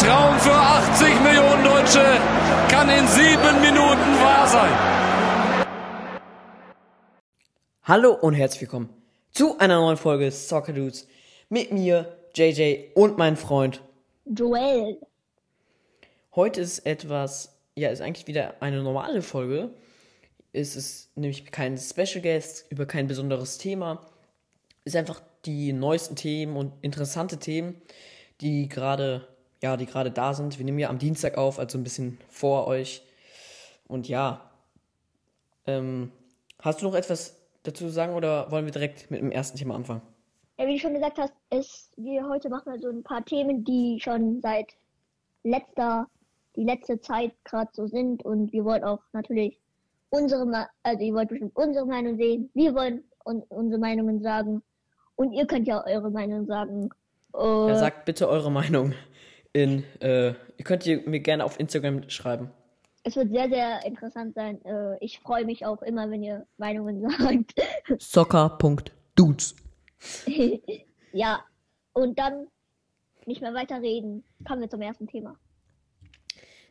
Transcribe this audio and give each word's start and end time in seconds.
Traum 0.00 0.38
für 0.38 0.54
80 0.54 1.20
Millionen 1.20 1.62
Deutsche 1.62 2.02
kann 2.70 2.88
in 2.88 3.06
sieben 3.06 3.60
Minuten 3.60 4.18
wahr 4.22 4.48
sein. 4.48 5.68
Hallo 7.82 8.14
und 8.14 8.32
herzlich 8.32 8.62
willkommen 8.62 8.88
zu 9.32 9.58
einer 9.58 9.78
neuen 9.78 9.98
Folge 9.98 10.30
Soccer 10.30 10.72
Dudes 10.72 11.06
mit 11.50 11.70
mir, 11.70 12.16
JJ 12.34 12.92
und 12.94 13.18
mein 13.18 13.36
Freund 13.36 13.82
Joel. 14.24 14.96
Heute 16.34 16.62
ist 16.62 16.86
etwas, 16.86 17.58
ja, 17.74 17.90
ist 17.90 18.00
eigentlich 18.00 18.26
wieder 18.26 18.54
eine 18.60 18.82
normale 18.82 19.20
Folge. 19.20 19.68
Es 20.54 20.76
ist 20.76 21.14
nämlich 21.14 21.52
kein 21.52 21.76
Special 21.76 22.22
Guest 22.22 22.64
über 22.70 22.86
kein 22.86 23.06
besonderes 23.06 23.58
Thema. 23.58 24.06
Es 24.86 24.94
ist 24.94 24.96
einfach 24.96 25.20
die 25.44 25.74
neuesten 25.74 26.16
Themen 26.16 26.56
und 26.56 26.72
interessante 26.80 27.36
Themen, 27.36 27.82
die 28.40 28.66
gerade, 28.66 29.28
ja, 29.62 29.76
die 29.76 29.86
gerade 29.86 30.10
da 30.10 30.34
sind. 30.34 30.58
Wir 30.58 30.64
nehmen 30.64 30.78
ja 30.78 30.88
am 30.88 30.98
Dienstag 30.98 31.36
auf, 31.36 31.58
also 31.58 31.78
ein 31.78 31.84
bisschen 31.84 32.18
vor 32.28 32.66
euch. 32.66 33.02
Und 33.86 34.08
ja, 34.08 34.50
ähm, 35.66 36.12
hast 36.60 36.80
du 36.80 36.86
noch 36.86 36.94
etwas 36.94 37.36
dazu 37.62 37.84
zu 37.84 37.90
sagen 37.90 38.14
oder 38.14 38.50
wollen 38.50 38.64
wir 38.64 38.72
direkt 38.72 39.10
mit 39.10 39.20
dem 39.20 39.30
ersten 39.30 39.58
Thema 39.58 39.74
anfangen? 39.74 40.02
Ja, 40.58 40.66
wie 40.66 40.74
du 40.74 40.78
schon 40.78 40.94
gesagt 40.94 41.18
hast, 41.18 41.34
ist, 41.50 41.90
wir 41.96 42.26
heute 42.28 42.48
machen 42.48 42.72
wir 42.72 42.78
so 42.78 42.88
ein 42.88 43.02
paar 43.02 43.24
Themen, 43.24 43.64
die 43.64 43.98
schon 44.00 44.40
seit 44.40 44.66
letzter, 45.42 46.06
die 46.56 46.64
letzte 46.64 47.00
Zeit 47.00 47.32
gerade 47.44 47.70
so 47.72 47.86
sind 47.86 48.24
und 48.24 48.52
wir 48.52 48.64
wollen 48.64 48.84
auch 48.84 49.00
natürlich 49.12 49.58
unsere, 50.10 50.68
also 50.82 51.02
ihr 51.02 51.14
wollt 51.14 51.28
bestimmt 51.28 51.56
unsere 51.56 51.86
Meinung 51.86 52.16
sehen, 52.16 52.50
wir 52.54 52.74
wollen 52.74 53.04
un 53.24 53.42
unsere 53.48 53.80
Meinungen 53.80 54.22
sagen 54.22 54.62
und 55.16 55.32
ihr 55.32 55.46
könnt 55.46 55.66
ja 55.66 55.84
eure 55.86 56.10
Meinung 56.10 56.46
sagen. 56.46 56.90
Ja, 57.34 57.68
Äh, 57.68 57.78
sagt 57.78 58.04
bitte 58.06 58.28
eure 58.28 58.50
Meinung 58.50 58.92
in, 59.52 59.84
äh, 60.00 60.28
ihr 60.28 60.64
könnt 60.64 60.86
ihr 60.86 61.08
mir 61.08 61.20
gerne 61.20 61.44
auf 61.44 61.58
Instagram 61.58 62.08
schreiben. 62.08 62.50
es 63.02 63.16
wird 63.16 63.30
sehr, 63.30 63.48
sehr 63.48 63.84
interessant 63.84 64.34
sein. 64.34 64.64
Äh, 64.64 64.96
ich 65.04 65.20
freue 65.20 65.44
mich 65.44 65.64
auch 65.66 65.82
immer, 65.82 66.10
wenn 66.10 66.22
ihr 66.22 66.46
Meinungen 66.58 67.00
sagt. 67.18 67.54
Soccer.dudes. 67.98 69.56
ja, 71.12 71.44
und 71.92 72.18
dann 72.18 72.46
nicht 73.26 73.40
mehr 73.40 73.54
weiter 73.54 73.80
reden. 73.82 74.24
Kommen 74.46 74.62
wir 74.62 74.70
zum 74.70 74.82
ersten 74.82 75.06
Thema. 75.06 75.36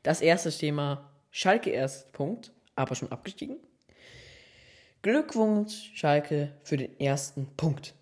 Das 0.04 0.22
erste 0.22 0.50
Thema, 0.52 1.12
Schalke 1.32 1.70
erst 1.72 2.12
Punkt, 2.14 2.52
aber 2.76 2.96
schon 2.96 3.12
abgestiegen. 3.12 3.58
Glückwunsch, 5.02 5.92
Schalke, 5.94 6.54
für 6.64 6.78
den 6.78 7.00
ersten 7.00 7.48
Punkt. 7.56 7.96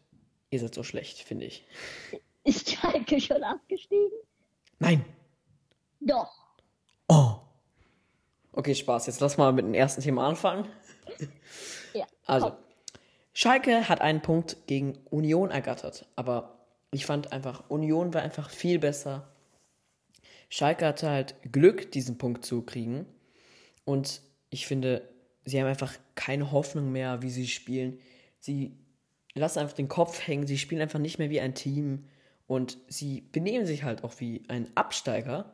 Ihr 0.49 0.59
seid 0.59 0.73
so 0.73 0.83
schlecht, 0.83 1.19
finde 1.19 1.45
ich. 1.45 1.65
Ist 2.43 2.71
Schalke 2.71 3.19
schon 3.19 3.43
abgestiegen? 3.43 4.11
Nein. 4.79 5.05
Doch. 5.99 6.31
Oh. 7.07 7.35
Okay, 8.51 8.75
Spaß. 8.75 9.07
Jetzt 9.07 9.19
lass 9.19 9.37
mal 9.37 9.53
mit 9.53 9.65
dem 9.65 9.73
ersten 9.73 10.01
Thema 10.01 10.27
anfangen. 10.27 10.67
Ja. 11.93 12.05
Also, 12.27 12.49
komm. 12.49 12.57
Schalke 13.33 13.87
hat 13.87 14.01
einen 14.01 14.21
Punkt 14.21 14.57
gegen 14.67 14.97
Union 15.09 15.51
ergattert, 15.51 16.05
aber 16.15 16.57
ich 16.91 17.05
fand 17.05 17.31
einfach, 17.31 17.69
Union 17.69 18.13
war 18.13 18.21
einfach 18.21 18.49
viel 18.49 18.79
besser. 18.79 19.27
Schalke 20.49 20.85
hatte 20.85 21.09
halt 21.09 21.35
Glück, 21.51 21.91
diesen 21.91 22.17
Punkt 22.17 22.45
zu 22.45 22.61
kriegen. 22.61 23.05
Und 23.85 24.21
ich 24.49 24.67
finde, 24.67 25.07
sie 25.45 25.59
haben 25.59 25.67
einfach 25.67 25.93
keine 26.15 26.51
Hoffnung 26.51 26.91
mehr, 26.91 27.21
wie 27.21 27.29
sie 27.29 27.47
spielen. 27.47 27.99
Sie 28.39 28.75
lassen 29.35 29.59
einfach 29.59 29.75
den 29.75 29.87
Kopf 29.87 30.25
hängen, 30.25 30.47
sie 30.47 30.57
spielen 30.57 30.81
einfach 30.81 30.99
nicht 30.99 31.19
mehr 31.19 31.29
wie 31.29 31.39
ein 31.39 31.53
Team. 31.53 32.07
Und 32.47 32.77
sie 32.87 33.21
benehmen 33.21 33.65
sich 33.65 33.83
halt 33.83 34.03
auch 34.03 34.19
wie 34.19 34.43
ein 34.47 34.69
Absteiger. 34.75 35.53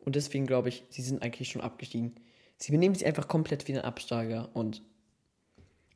Und 0.00 0.16
deswegen 0.16 0.46
glaube 0.46 0.70
ich, 0.70 0.84
sie 0.88 1.02
sind 1.02 1.22
eigentlich 1.22 1.50
schon 1.50 1.62
abgestiegen. 1.62 2.14
Sie 2.56 2.72
benehmen 2.72 2.94
sich 2.94 3.06
einfach 3.06 3.28
komplett 3.28 3.68
wie 3.68 3.74
ein 3.74 3.84
Absteiger. 3.84 4.48
Und 4.54 4.82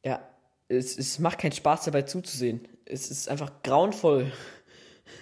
ja, 0.05 0.21
es, 0.69 0.99
es 0.99 1.19
macht 1.19 1.39
keinen 1.39 1.53
Spaß 1.53 1.85
dabei 1.85 2.03
zuzusehen. 2.03 2.69
Es 2.85 3.11
ist 3.11 3.29
einfach 3.29 3.63
grauenvoll. 3.63 4.31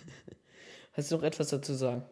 Hast 0.92 1.10
du 1.10 1.16
noch 1.16 1.22
etwas 1.22 1.48
dazu 1.48 1.72
zu 1.72 1.74
sagen? 1.74 2.04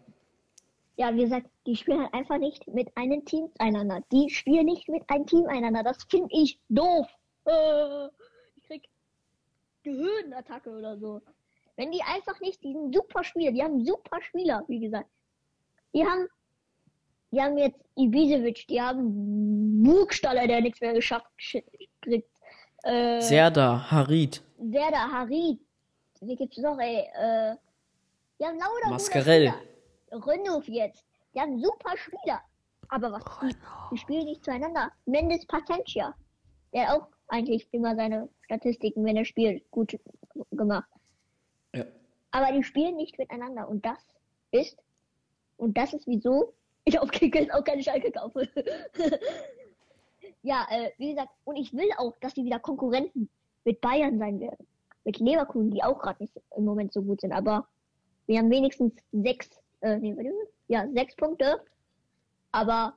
Ja, 0.97 1.15
wie 1.15 1.23
gesagt, 1.23 1.49
die 1.67 1.77
spielen 1.77 2.01
halt 2.01 2.15
einfach 2.15 2.39
nicht 2.39 2.69
mit 2.69 2.97
einem 2.97 3.25
Team 3.25 3.49
einander. 3.59 4.03
Die 4.13 4.29
spielen 4.31 4.67
nicht 4.67 4.89
mit 4.89 5.03
einem 5.09 5.27
Team 5.27 5.47
einander. 5.47 5.83
Das 5.83 5.99
finde 6.09 6.29
ich 6.31 6.59
doof. 6.69 7.07
Äh, 7.47 8.07
ich 8.57 8.63
krieg 8.65 8.89
Gehirnattacke 9.83 10.71
oder 10.71 10.99
so. 10.99 11.21
Wenn 11.83 11.91
die 11.91 12.03
einfach 12.05 12.39
nicht 12.41 12.63
diesen 12.63 12.93
super 12.93 13.25
Spieler, 13.25 13.51
die 13.51 13.61
haben 13.61 13.85
super 13.85 14.23
Spieler, 14.23 14.63
wie 14.69 14.79
gesagt. 14.79 15.09
Die 15.93 16.05
haben, 16.07 16.29
die 17.33 17.43
haben 17.43 17.59
jetzt 17.59 17.81
Ibisevic, 17.97 18.69
die 18.69 18.81
haben 18.81 19.83
Burgstaller, 19.83 20.47
der 20.47 20.61
nichts 20.61 20.81
mehr 20.81 20.93
geschafft 20.93 21.27
sch- 21.41 21.65
kriegt. 22.01 22.29
Äh, 22.85 23.21
Serda, 23.21 23.91
Harid, 23.91 24.45
Werder, 24.59 25.11
Harid. 25.11 25.59
Wie 26.21 26.37
gibt's 26.37 26.59
noch, 26.59 26.79
ey? 26.79 26.99
Äh, 27.01 27.57
die 28.39 28.45
haben 28.47 28.59
lauter 28.61 28.89
Mascarell. 28.89 29.53
Rönnow 30.13 30.63
jetzt. 30.69 31.05
Die 31.35 31.41
haben 31.41 31.59
super 31.59 31.97
Spieler. 31.97 32.43
Aber 32.91 33.11
was? 33.11 33.25
Die, 33.43 33.57
die 33.91 33.99
spielen 33.99 34.27
nicht 34.27 34.45
zueinander. 34.45 34.93
Mendes 35.07 35.45
Patentia. 35.47 36.15
Der 36.73 36.87
hat 36.87 37.01
auch 37.01 37.09
eigentlich 37.27 37.67
immer 37.73 37.97
seine 37.97 38.29
Statistiken, 38.43 39.05
wenn 39.05 39.17
er 39.17 39.25
spielt, 39.25 39.69
gut 39.73 39.99
gemacht. 40.53 40.89
Aber 42.33 42.53
die 42.53 42.65
spielen 42.65 42.97
nicht 42.97 43.19
miteinander. 43.19 43.69
Und 43.69 43.87
das 43.87 43.99
ist, 44.51 44.77
und 45.57 45.77
das 45.79 45.93
ist 45.93 46.07
wieso 46.07 46.53
ich 46.85 46.99
auf 46.99 47.11
Kickers 47.11 47.51
auch 47.51 47.63
keine 47.63 47.83
Schalke 47.83 48.11
kaufe. 48.11 48.49
ja, 50.43 50.67
äh, 50.71 50.91
wie 50.99 51.11
gesagt, 51.11 51.31
und 51.45 51.57
ich 51.57 51.73
will 51.73 51.89
auch, 51.97 52.17
dass 52.21 52.35
die 52.35 52.45
wieder 52.45 52.59
Konkurrenten 52.59 53.29
mit 53.65 53.81
Bayern 53.81 54.19
sein 54.19 54.41
werden. 54.41 54.67
Mit 55.05 55.19
Leverkusen, 55.19 55.71
die 55.71 55.83
auch 55.83 55.99
gerade 55.99 56.23
nicht 56.23 56.33
im 56.57 56.65
Moment 56.65 56.93
so 56.93 57.03
gut 57.03 57.21
sind. 57.21 57.33
Aber 57.33 57.67
wir 58.27 58.39
haben 58.39 58.51
wenigstens 58.51 58.95
sechs, 59.13 59.51
äh, 59.81 59.97
nee, 59.99 60.17
warte, 60.17 60.33
ja, 60.69 60.89
sechs 60.93 61.15
Punkte. 61.17 61.61
Aber 62.51 62.95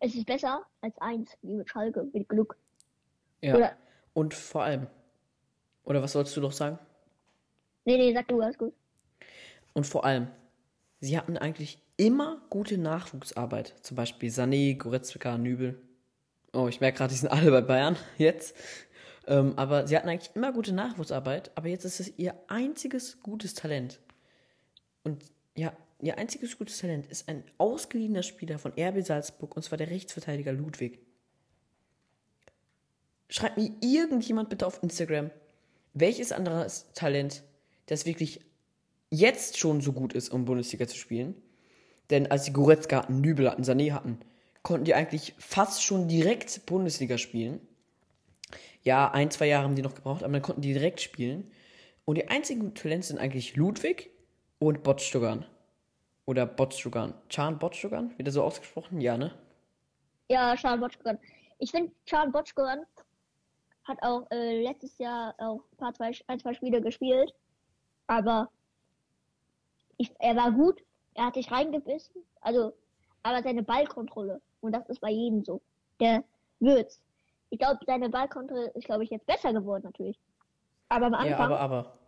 es 0.00 0.14
ist 0.14 0.26
besser 0.26 0.64
als 0.80 0.96
eins, 0.98 1.36
wie 1.42 1.54
mit 1.54 1.68
Schalke, 1.68 2.08
mit 2.12 2.28
Glück. 2.28 2.56
Ja. 3.40 3.56
Oder, 3.56 3.76
Und 4.14 4.34
vor 4.34 4.62
allem, 4.62 4.86
oder 5.84 6.02
was 6.02 6.12
sollst 6.12 6.36
du 6.36 6.40
doch 6.40 6.52
sagen? 6.52 6.78
Nee, 7.84 7.96
nee, 7.96 8.12
sag 8.12 8.28
du, 8.28 8.40
alles 8.40 8.58
gut. 8.58 8.74
Und 9.72 9.86
vor 9.86 10.04
allem, 10.04 10.28
sie 11.00 11.18
hatten 11.18 11.36
eigentlich 11.36 11.78
immer 11.96 12.40
gute 12.50 12.78
Nachwuchsarbeit. 12.78 13.74
Zum 13.82 13.96
Beispiel 13.96 14.30
Sané, 14.30 14.76
Goretzka, 14.76 15.38
Nübel. 15.38 15.80
Oh, 16.52 16.68
ich 16.68 16.80
merke 16.80 16.98
gerade, 16.98 17.12
die 17.12 17.18
sind 17.18 17.28
alle 17.28 17.50
bei 17.50 17.60
Bayern 17.60 17.96
jetzt. 18.18 18.56
Ähm, 19.26 19.54
aber 19.56 19.86
sie 19.86 19.96
hatten 19.96 20.08
eigentlich 20.08 20.34
immer 20.34 20.52
gute 20.52 20.72
Nachwuchsarbeit, 20.72 21.50
aber 21.54 21.68
jetzt 21.68 21.84
ist 21.84 22.00
es 22.00 22.12
ihr 22.18 22.34
einziges 22.48 23.22
gutes 23.22 23.54
Talent. 23.54 24.00
Und 25.02 25.24
ja, 25.56 25.72
ihr 26.00 26.18
einziges 26.18 26.58
gutes 26.58 26.78
Talent 26.78 27.06
ist 27.06 27.28
ein 27.28 27.42
ausgeliehener 27.58 28.22
Spieler 28.22 28.58
von 28.58 28.72
RB 28.78 29.02
Salzburg, 29.02 29.56
und 29.56 29.62
zwar 29.62 29.78
der 29.78 29.90
Rechtsverteidiger 29.90 30.52
Ludwig. 30.52 30.98
Schreibt 33.30 33.56
mir 33.56 33.70
irgendjemand 33.80 34.50
bitte 34.50 34.66
auf 34.66 34.82
Instagram, 34.82 35.30
welches 35.94 36.30
anderes 36.30 36.92
Talent, 36.92 37.42
das 37.86 38.06
wirklich 38.06 38.40
jetzt 39.10 39.58
schon 39.58 39.80
so 39.80 39.92
gut 39.92 40.12
ist, 40.12 40.30
um 40.30 40.44
Bundesliga 40.44 40.86
zu 40.86 40.96
spielen. 40.96 41.34
Denn 42.10 42.30
als 42.30 42.44
die 42.44 42.52
Goretzka 42.52 42.98
hatten, 42.98 43.20
Nübel 43.20 43.50
hatten, 43.50 43.62
Sané 43.62 43.92
hatten, 43.92 44.20
konnten 44.62 44.84
die 44.84 44.94
eigentlich 44.94 45.34
fast 45.38 45.82
schon 45.82 46.08
direkt 46.08 46.66
Bundesliga 46.66 47.18
spielen. 47.18 47.60
Ja, 48.82 49.10
ein, 49.10 49.30
zwei 49.30 49.46
Jahre 49.46 49.64
haben 49.64 49.76
die 49.76 49.82
noch 49.82 49.94
gebraucht, 49.94 50.22
aber 50.22 50.32
dann 50.32 50.42
konnten 50.42 50.60
die 50.60 50.72
direkt 50.72 51.00
spielen. 51.00 51.50
Und 52.04 52.16
die 52.16 52.28
einzigen 52.28 52.74
Talente 52.74 53.06
sind 53.06 53.18
eigentlich 53.18 53.56
Ludwig 53.56 54.10
und 54.58 54.82
Botstogan. 54.82 55.46
Oder 56.26 56.46
Botstogan. 56.46 57.14
Chan 57.28 57.58
Botstogan? 57.58 58.14
Das 58.18 58.34
so 58.34 58.42
ausgesprochen? 58.42 59.00
Ja, 59.00 59.16
ne? 59.16 59.32
Ja, 60.28 60.56
Charles 60.56 60.80
Botschkogan. 60.80 61.18
Ich 61.58 61.70
finde, 61.70 61.92
Charles 62.06 62.32
Botschkogan 62.32 62.84
hat 63.84 63.98
auch 64.02 64.26
äh, 64.30 64.62
letztes 64.62 64.96
Jahr 64.98 65.34
auch 65.38 65.60
ein 65.72 65.76
paar, 65.76 65.94
zwei, 65.94 66.12
ein, 66.26 66.38
zwei 66.38 66.54
Spiele 66.54 66.80
gespielt. 66.80 67.32
Aber 68.06 68.50
ich, 69.96 70.12
er 70.18 70.36
war 70.36 70.52
gut, 70.52 70.82
er 71.14 71.26
hat 71.26 71.34
sich 71.34 71.50
reingebissen. 71.50 72.22
Also, 72.40 72.74
aber 73.22 73.42
seine 73.42 73.62
Ballkontrolle, 73.62 74.40
und 74.60 74.72
das 74.72 74.88
ist 74.88 75.00
bei 75.00 75.10
jedem 75.10 75.44
so, 75.44 75.60
der 76.00 76.24
wird's. 76.60 77.00
Ich 77.50 77.58
glaube, 77.58 77.78
seine 77.86 78.08
Ballkontrolle 78.10 78.70
ist, 78.70 78.84
glaube 78.84 79.04
ich, 79.04 79.10
jetzt 79.10 79.26
besser 79.26 79.52
geworden 79.52 79.84
natürlich. 79.84 80.18
Aber 80.88 81.06
am 81.06 81.14
Anfang, 81.14 81.30
Ja, 81.30 81.38
aber, 81.38 81.60
aber. 81.60 81.98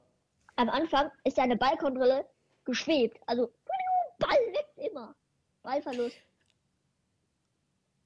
am 0.57 0.69
Anfang 0.69 1.11
ist 1.25 1.37
seine 1.37 1.57
Ballkontrolle 1.57 2.27
geschwebt. 2.65 3.19
Also, 3.27 3.51
Ball 4.19 4.31
weg 4.53 4.67
immer. 4.91 5.15
Ballverlust. 5.63 6.17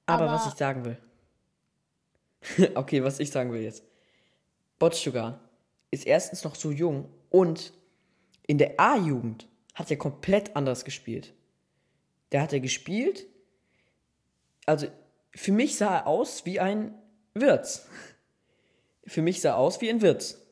Aber, 0.06 0.24
Aber- 0.24 0.32
was 0.34 0.46
ich 0.46 0.54
sagen 0.54 0.84
will. 0.84 0.98
okay, 2.74 3.02
was 3.02 3.20
ich 3.20 3.30
sagen 3.30 3.52
will 3.52 3.60
jetzt. 3.62 3.84
Botstugan 4.78 5.38
ist 5.90 6.06
erstens 6.06 6.42
noch 6.44 6.54
so 6.54 6.70
jung 6.70 7.08
und 7.30 7.72
in 8.50 8.58
der 8.58 8.80
A-Jugend 8.80 9.46
hat 9.76 9.92
er 9.92 9.96
komplett 9.96 10.56
anders 10.56 10.84
gespielt. 10.84 11.32
der 12.32 12.42
hat 12.42 12.52
er 12.52 12.58
gespielt. 12.58 13.26
Also 14.66 14.88
für 15.30 15.52
mich 15.52 15.76
sah 15.76 15.98
er 15.98 16.06
aus 16.08 16.44
wie 16.46 16.58
ein 16.58 16.92
Wirtz. 17.32 17.88
Für 19.06 19.22
mich 19.22 19.40
sah 19.40 19.50
er 19.50 19.58
aus 19.58 19.80
wie 19.80 19.88
ein 19.88 20.02
Wirtz. 20.02 20.44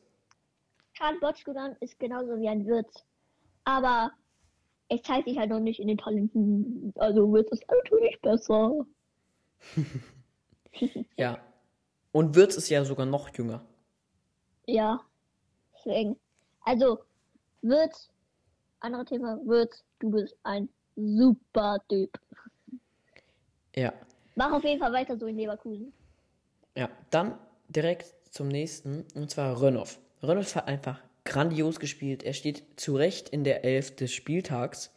Karl 0.97 1.19
Botschkudan 1.19 1.75
ist 1.81 1.99
genauso 1.99 2.39
wie 2.39 2.47
ein 2.47 2.65
Wirtz. 2.65 3.03
Aber 3.65 4.11
es 4.87 5.01
zeigt 5.01 5.27
sich 5.27 5.37
halt 5.37 5.49
noch 5.49 5.59
nicht 5.59 5.81
in 5.81 5.89
den 5.89 5.97
Talenten. 5.97 6.93
Also 6.95 7.33
Wirtz 7.33 7.51
ist 7.51 7.65
natürlich 7.69 8.21
besser. 8.21 8.85
Ja. 11.17 11.39
Und 12.13 12.35
Wirtz 12.35 12.55
ist 12.55 12.69
ja 12.69 12.85
sogar 12.85 13.05
noch 13.05 13.35
jünger. 13.35 13.65
Ja. 14.65 15.01
Deswegen. 15.75 16.17
Also, 16.61 16.99
Wirtz, 17.61 18.09
andere 18.79 19.05
Thema, 19.05 19.39
Wirtz, 19.45 19.83
du 19.99 20.11
bist 20.11 20.35
ein 20.43 20.69
super 20.95 21.79
Typ. 21.89 22.17
Ja. 23.75 23.93
Mach 24.35 24.51
auf 24.51 24.63
jeden 24.63 24.79
Fall 24.79 24.93
weiter 24.93 25.17
so 25.17 25.25
in 25.27 25.37
Leverkusen. 25.37 25.93
Ja. 26.75 26.89
Dann 27.09 27.37
direkt 27.67 28.13
zum 28.31 28.47
nächsten, 28.47 29.05
und 29.15 29.29
zwar 29.29 29.61
Rönnoff. 29.61 29.99
Rönnoff 30.23 30.55
hat 30.55 30.67
einfach 30.67 31.01
grandios 31.25 31.79
gespielt. 31.79 32.23
Er 32.23 32.33
steht 32.33 32.63
zu 32.79 32.95
Recht 32.95 33.29
in 33.29 33.43
der 33.43 33.63
Elf 33.63 33.95
des 33.95 34.11
Spieltags. 34.11 34.91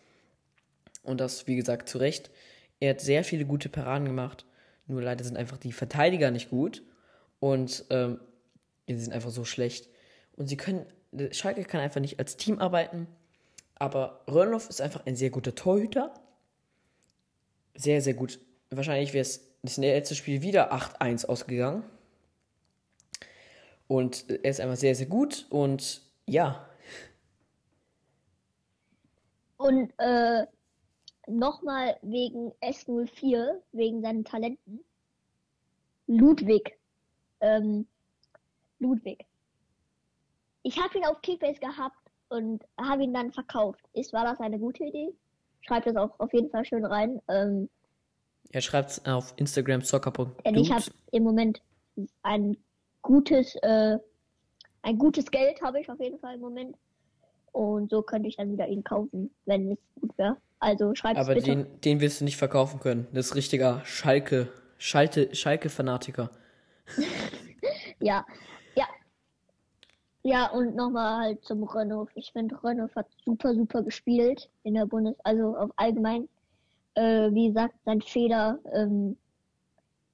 Und 1.03 1.21
das, 1.21 1.47
wie 1.47 1.57
gesagt, 1.57 1.89
zu 1.89 1.99
Recht. 1.99 2.31
Er 2.81 2.91
hat 2.91 3.01
sehr 3.01 3.25
viele 3.25 3.45
gute 3.45 3.69
Paraden 3.69 4.07
gemacht. 4.07 4.45
Nur 4.87 5.03
leider 5.03 5.25
sind 5.25 5.37
einfach 5.37 5.59
die 5.59 5.73
Verteidiger 5.73 6.31
nicht 6.31 6.51
gut. 6.51 6.83
Und 7.41 7.85
ähm, 7.91 8.21
die 8.89 8.97
sind 8.97 9.13
einfach 9.13 9.31
so 9.31 9.45
schlecht. 9.45 9.89
Und 10.37 10.47
sie 10.47 10.57
können, 10.57 10.87
Schalke 11.33 11.65
kann 11.65 11.81
einfach 11.81 12.01
nicht 12.01 12.19
als 12.19 12.37
Team 12.37 12.59
arbeiten. 12.59 13.07
Aber 13.77 14.21
Rönnoff 14.29 14.69
ist 14.69 14.81
einfach 14.81 15.07
ein 15.07 15.17
sehr 15.17 15.31
guter 15.31 15.55
Torhüter. 15.55 16.15
Sehr, 17.75 18.01
sehr 18.01 18.15
gut. 18.15 18.39
Wahrscheinlich 18.71 19.13
wäre 19.13 19.23
es 19.23 19.41
das 19.63 19.77
letzte 19.77 20.15
Spiel 20.15 20.43
wieder 20.43 20.73
8-1 20.73 21.27
ausgegangen. 21.27 21.83
Und 23.89 24.31
er 24.31 24.51
ist 24.51 24.61
einfach 24.61 24.77
sehr, 24.77 24.95
sehr 24.95 25.07
gut. 25.07 25.47
Und 25.51 26.03
ja, 26.27 26.67
Und 29.63 29.93
äh, 29.99 30.45
nochmal 31.29 31.97
wegen 32.03 32.51
S04, 32.61 33.61
wegen 33.71 34.03
seinen 34.03 34.25
Talenten. 34.25 34.85
Ludwig. 36.09 36.77
Ähm, 37.41 37.87
Ludwig. 38.81 39.25
Ich 40.63 40.79
habe 40.79 40.97
ihn 40.99 41.05
auf 41.05 41.21
Kickbase 41.23 41.61
gehabt 41.61 41.97
und 42.29 42.65
habe 42.81 43.03
ihn 43.03 43.13
dann 43.13 43.33
verkauft. 43.33 43.81
Ist, 43.93 44.13
war 44.13 44.25
das 44.25 44.41
eine 44.41 44.59
gute 44.59 44.85
Idee? 44.85 45.13
Schreibt 45.63 45.87
das 45.87 45.97
auch 45.97 46.19
auf 46.19 46.33
jeden 46.33 46.51
Fall 46.51 46.65
schön 46.65 46.85
rein. 46.85 47.21
Ähm, 47.29 47.69
er 48.51 48.61
schreibt 48.61 49.07
auf 49.09 49.33
Instagram 49.37 49.83
denn 50.45 50.55
ich 50.57 50.71
habe 50.71 50.85
im 51.11 51.23
Moment 51.23 51.63
ein 52.23 52.57
gutes, 53.01 53.55
äh, 53.63 53.99
ein 54.83 54.99
gutes 54.99 55.31
Geld 55.31 55.63
habe 55.63 55.81
ich 55.81 55.89
auf 55.89 56.01
jeden 56.01 56.19
Fall 56.19 56.35
im 56.35 56.41
Moment. 56.41 56.77
Und 57.53 57.91
so 57.91 58.03
könnte 58.03 58.29
ich 58.29 58.37
dann 58.37 58.51
wieder 58.51 58.67
ihn 58.67 58.83
kaufen, 58.83 59.31
wenn 59.45 59.73
es 59.73 59.79
gut 60.01 60.17
wäre. 60.17 60.37
Also 60.59 60.95
schreibt 60.95 61.19
es 61.19 61.27
Aber 61.27 61.35
bitte. 61.35 61.51
den, 61.51 61.81
den 61.81 62.01
wirst 62.01 62.21
du 62.21 62.25
nicht 62.25 62.37
verkaufen 62.37 62.81
können. 62.81 63.09
Das 63.13 63.27
ist 63.27 63.35
richtiger 63.35 63.83
Schalke, 63.85 64.49
Schalte, 64.79 65.35
Schalke-Fanatiker. 65.35 66.31
Ja, 68.01 68.27
ja. 70.23 70.51
Und 70.51 70.75
nochmal 70.77 71.21
halt 71.21 71.45
zum 71.45 71.65
Renault. 71.65 72.11
Ich 72.15 72.33
finde, 72.33 72.63
Renault 72.63 72.95
hat 72.97 73.07
super, 73.25 73.55
super 73.55 73.83
gespielt 73.83 74.51
in 74.63 74.75
der 74.75 74.87
Bundes-, 74.87 75.19
also 75.25 75.57
auf 75.57 75.71
allgemein. 75.77 76.29
Äh, 76.95 77.33
wie 77.33 77.49
gesagt, 77.49 77.75
sein 77.85 78.03
Fehler 78.03 78.59
ähm, 78.73 79.17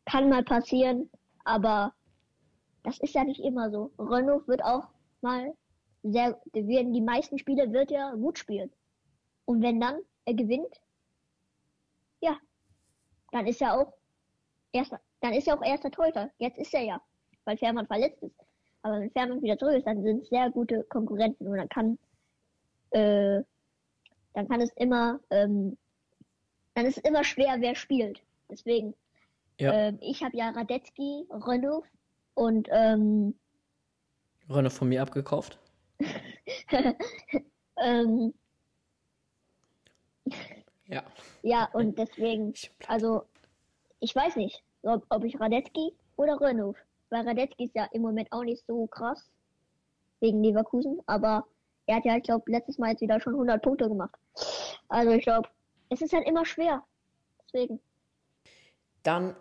kann 0.05 0.29
mal 0.29 0.45
passieren, 0.45 1.11
aber 1.45 1.93
das 2.85 2.99
ist 3.01 3.15
ja 3.15 3.25
nicht 3.25 3.41
immer 3.41 3.71
so. 3.71 3.91
Renault 3.99 4.47
wird 4.49 4.63
auch 4.65 4.89
mal 5.21 5.55
sehr, 6.03 6.41
werden 6.53 6.93
die 6.93 7.01
meisten 7.01 7.39
Spiele 7.39 7.73
wird 7.73 7.91
er 7.91 8.17
gut 8.17 8.39
spielen. 8.39 8.71
Und 9.45 9.63
wenn 9.63 9.81
dann 9.81 9.99
er 10.25 10.35
gewinnt, 10.35 10.81
ja, 12.21 12.37
dann 13.33 13.47
ist 13.47 13.61
er 13.61 13.79
auch 13.79 13.93
erster, 14.73 15.01
dann 15.21 15.33
ist 15.33 15.49
er 15.49 15.59
auch 15.59 15.63
erster 15.63 15.91
Torhüter. 15.91 16.31
Jetzt 16.39 16.59
ist 16.59 16.75
er 16.75 16.83
ja, 16.83 17.03
weil 17.45 17.57
Fährmann 17.57 17.87
verletzt 17.87 18.23
ist. 18.23 18.48
Aber 18.83 19.01
wenn 19.01 19.11
Fährmann 19.11 19.43
wieder 19.43 19.59
zurück 19.59 19.75
ist, 19.75 19.87
dann 19.87 20.03
sind 20.03 20.23
es 20.23 20.29
sehr 20.29 20.51
gute 20.51 20.85
Konkurrenten 20.85 21.47
und 21.49 21.57
dann 21.57 21.69
kann, 21.69 21.99
äh, 22.91 23.43
dann 24.35 24.49
kann 24.49 24.61
es 24.61 24.71
immer, 24.77 25.21
ähm, 25.31 25.77
dann 26.75 26.87
ist 26.87 26.99
es 26.99 27.05
immer 27.05 27.25
schwer, 27.25 27.57
wer 27.59 27.75
spielt. 27.75 28.23
Deswegen, 28.51 28.95
Ja, 29.59 29.73
ähm, 29.73 29.99
ich 30.01 30.23
habe 30.23 30.37
ja 30.37 30.51
Radetzky, 30.51 31.27
Renault 31.31 31.85
und 32.35 32.69
ähm, 32.71 33.35
Rönne 34.49 34.71
von 34.71 34.89
mir 34.89 35.03
abgekauft. 35.03 35.59
ähm, 37.77 38.33
Ja. 40.87 41.03
ja, 41.43 41.69
und 41.73 41.99
deswegen, 41.99 42.55
also, 42.87 43.25
ich 44.01 44.15
weiß 44.15 44.37
nicht, 44.37 44.63
ob, 44.83 45.05
ob 45.11 45.25
ich 45.25 45.39
Radetzky 45.39 45.93
oder 46.17 46.41
Renault. 46.41 46.77
Weil 47.11 47.27
Radetzky 47.27 47.67
ist 47.67 47.75
ja 47.75 47.89
im 47.93 48.03
Moment 48.03 48.31
auch 48.33 48.45
nicht 48.45 48.65
so 48.67 48.87
krass 48.87 49.31
wegen 50.21 50.43
Leverkusen, 50.43 51.01
aber 51.07 51.47
er 51.87 51.97
hat 51.97 52.05
ja, 52.05 52.17
ich 52.17 52.25
glaube, 52.25 52.51
letztes 52.51 52.79
Mal 52.79 52.91
jetzt 52.91 53.01
wieder 53.01 53.21
schon 53.21 53.35
100 53.35 53.63
Punkte 53.63 53.89
gemacht. 53.89 54.15
Also 54.89 55.13
ich 55.13 55.23
glaube, 55.23 55.49
es 55.91 56.03
ist 56.03 56.13
halt 56.13 56.27
immer 56.27 56.45
schwer. 56.45 56.85
Deswegen. 57.47 57.81
Dann 59.03 59.35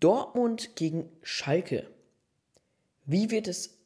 Dortmund 0.00 0.76
gegen 0.76 1.10
Schalke. 1.22 1.88
Wie 3.06 3.30
wird 3.30 3.48
es 3.48 3.78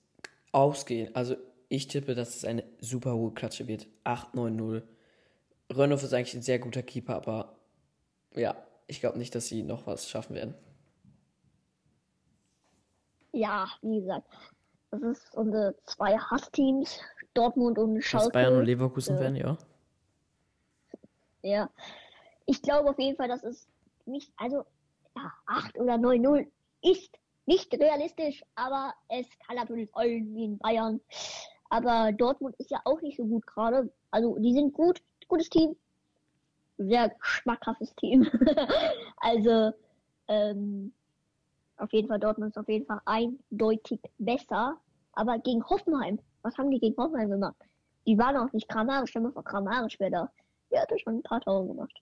ausgehen? 0.52 1.14
Also, 1.14 1.36
ich 1.68 1.88
tippe, 1.88 2.14
dass 2.14 2.36
es 2.36 2.44
eine 2.44 2.64
super 2.80 3.14
hohe 3.14 3.32
Klatsche 3.32 3.66
wird. 3.68 3.86
8-9-0. 4.04 4.82
Rönnoff 5.74 6.02
ist 6.02 6.14
eigentlich 6.14 6.34
ein 6.34 6.42
sehr 6.42 6.58
guter 6.58 6.82
Keeper, 6.82 7.16
aber 7.16 7.56
ja, 8.34 8.56
ich 8.86 9.00
glaube 9.00 9.18
nicht, 9.18 9.34
dass 9.34 9.48
sie 9.48 9.62
noch 9.62 9.86
was 9.86 10.08
schaffen 10.08 10.34
werden. 10.34 10.54
Ja, 13.38 13.68
wie 13.82 14.00
gesagt, 14.00 14.26
das 14.90 15.00
ist 15.00 15.34
unsere 15.36 15.76
zwei 15.84 16.18
Hassteams, 16.18 17.00
Dortmund 17.34 17.78
und 17.78 18.02
Schalke. 18.02 18.30
Bayern 18.32 18.56
und 18.56 18.64
Leverkusen 18.64 19.16
werden, 19.20 19.36
ja. 19.36 19.56
Ja. 21.42 21.70
Ich 22.46 22.60
glaube 22.62 22.90
auf 22.90 22.98
jeden 22.98 23.16
Fall, 23.16 23.28
dass 23.28 23.44
es 23.44 23.68
nicht, 24.06 24.32
also 24.36 24.64
ja, 25.14 25.32
8 25.46 25.78
oder 25.78 25.94
9-0 25.94 26.48
ist 26.82 27.16
nicht 27.46 27.72
realistisch, 27.74 28.42
aber 28.56 28.92
es 29.08 29.28
kann 29.46 29.54
natürlich 29.54 29.88
sein 29.94 30.34
wie 30.34 30.44
in 30.44 30.58
Bayern. 30.58 31.00
Aber 31.70 32.10
Dortmund 32.10 32.56
ist 32.58 32.72
ja 32.72 32.80
auch 32.86 33.00
nicht 33.02 33.18
so 33.18 33.24
gut 33.24 33.46
gerade. 33.46 33.92
Also 34.10 34.36
die 34.40 34.52
sind 34.52 34.74
gut, 34.74 35.00
gutes 35.28 35.48
Team. 35.48 35.76
Sehr 36.76 37.14
schmackhaftes 37.20 37.94
Team. 37.94 38.28
also 39.18 39.70
ähm, 40.26 40.92
auf 41.80 41.92
jeden 41.92 42.08
Fall 42.08 42.18
Dortmund 42.18 42.50
ist 42.50 42.58
auf 42.58 42.68
jeden 42.68 42.86
Fall 42.86 43.00
eindeutig 43.04 44.00
besser. 44.18 44.78
Aber 45.12 45.38
gegen 45.38 45.64
Hoffenheim, 45.64 46.18
was 46.42 46.56
haben 46.56 46.70
die 46.70 46.78
gegen 46.78 46.96
Hoffenheim 46.96 47.30
gemacht? 47.30 47.56
Die 48.06 48.18
waren 48.18 48.36
auch 48.36 48.52
nicht 48.52 48.68
Kramarisch, 48.68 49.10
stell 49.10 49.22
mal 49.22 49.32
vor 49.32 49.44
Kramarisch 49.44 49.98
wäre. 50.00 50.30
Der 50.70 50.82
hatte 50.82 50.98
schon 50.98 51.16
ein 51.16 51.22
paar 51.22 51.40
Tore 51.40 51.66
gemacht. 51.66 51.94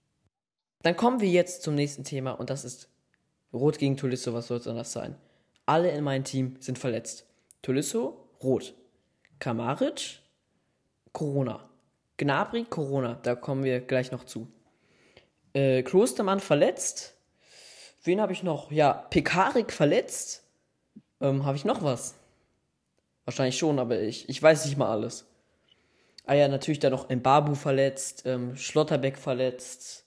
Dann 0.83 0.95
kommen 0.95 1.19
wir 1.19 1.29
jetzt 1.29 1.63
zum 1.63 1.75
nächsten 1.75 2.03
Thema 2.03 2.31
und 2.31 2.49
das 2.49 2.63
ist 2.63 2.89
Rot 3.53 3.79
gegen 3.79 3.97
Tolisso. 3.97 4.33
Was 4.33 4.47
soll 4.47 4.57
es 4.57 4.67
anders 4.67 4.91
sein? 4.91 5.15
Alle 5.65 5.91
in 5.91 6.03
meinem 6.03 6.23
Team 6.23 6.55
sind 6.59 6.77
verletzt. 6.77 7.25
Tolisso, 7.61 8.29
Rot. 8.41 8.73
Kamaric, 9.39 10.19
Corona. 11.11 11.69
Gnabry, 12.17 12.65
Corona. 12.65 13.15
Da 13.15 13.35
kommen 13.35 13.63
wir 13.63 13.81
gleich 13.81 14.11
noch 14.11 14.23
zu. 14.23 14.47
Äh, 15.53 15.83
Klostermann 15.83 16.39
verletzt. 16.39 17.16
Wen 18.03 18.21
habe 18.21 18.33
ich 18.33 18.43
noch? 18.43 18.71
Ja, 18.71 18.93
Pekarik 18.93 19.71
verletzt. 19.71 20.43
Ähm, 21.19 21.45
habe 21.45 21.57
ich 21.57 21.65
noch 21.65 21.83
was? 21.83 22.15
Wahrscheinlich 23.25 23.57
schon, 23.57 23.79
aber 23.79 23.99
ich, 23.99 24.29
ich 24.29 24.41
weiß 24.41 24.65
nicht 24.65 24.77
mal 24.77 24.89
alles. 24.89 25.25
Ah 26.25 26.33
ja, 26.33 26.47
natürlich 26.47 26.79
dann 26.79 26.91
noch 26.91 27.09
Mbabu 27.09 27.55
verletzt, 27.55 28.23
ähm, 28.25 28.55
Schlotterbeck 28.55 29.17
verletzt. 29.17 30.05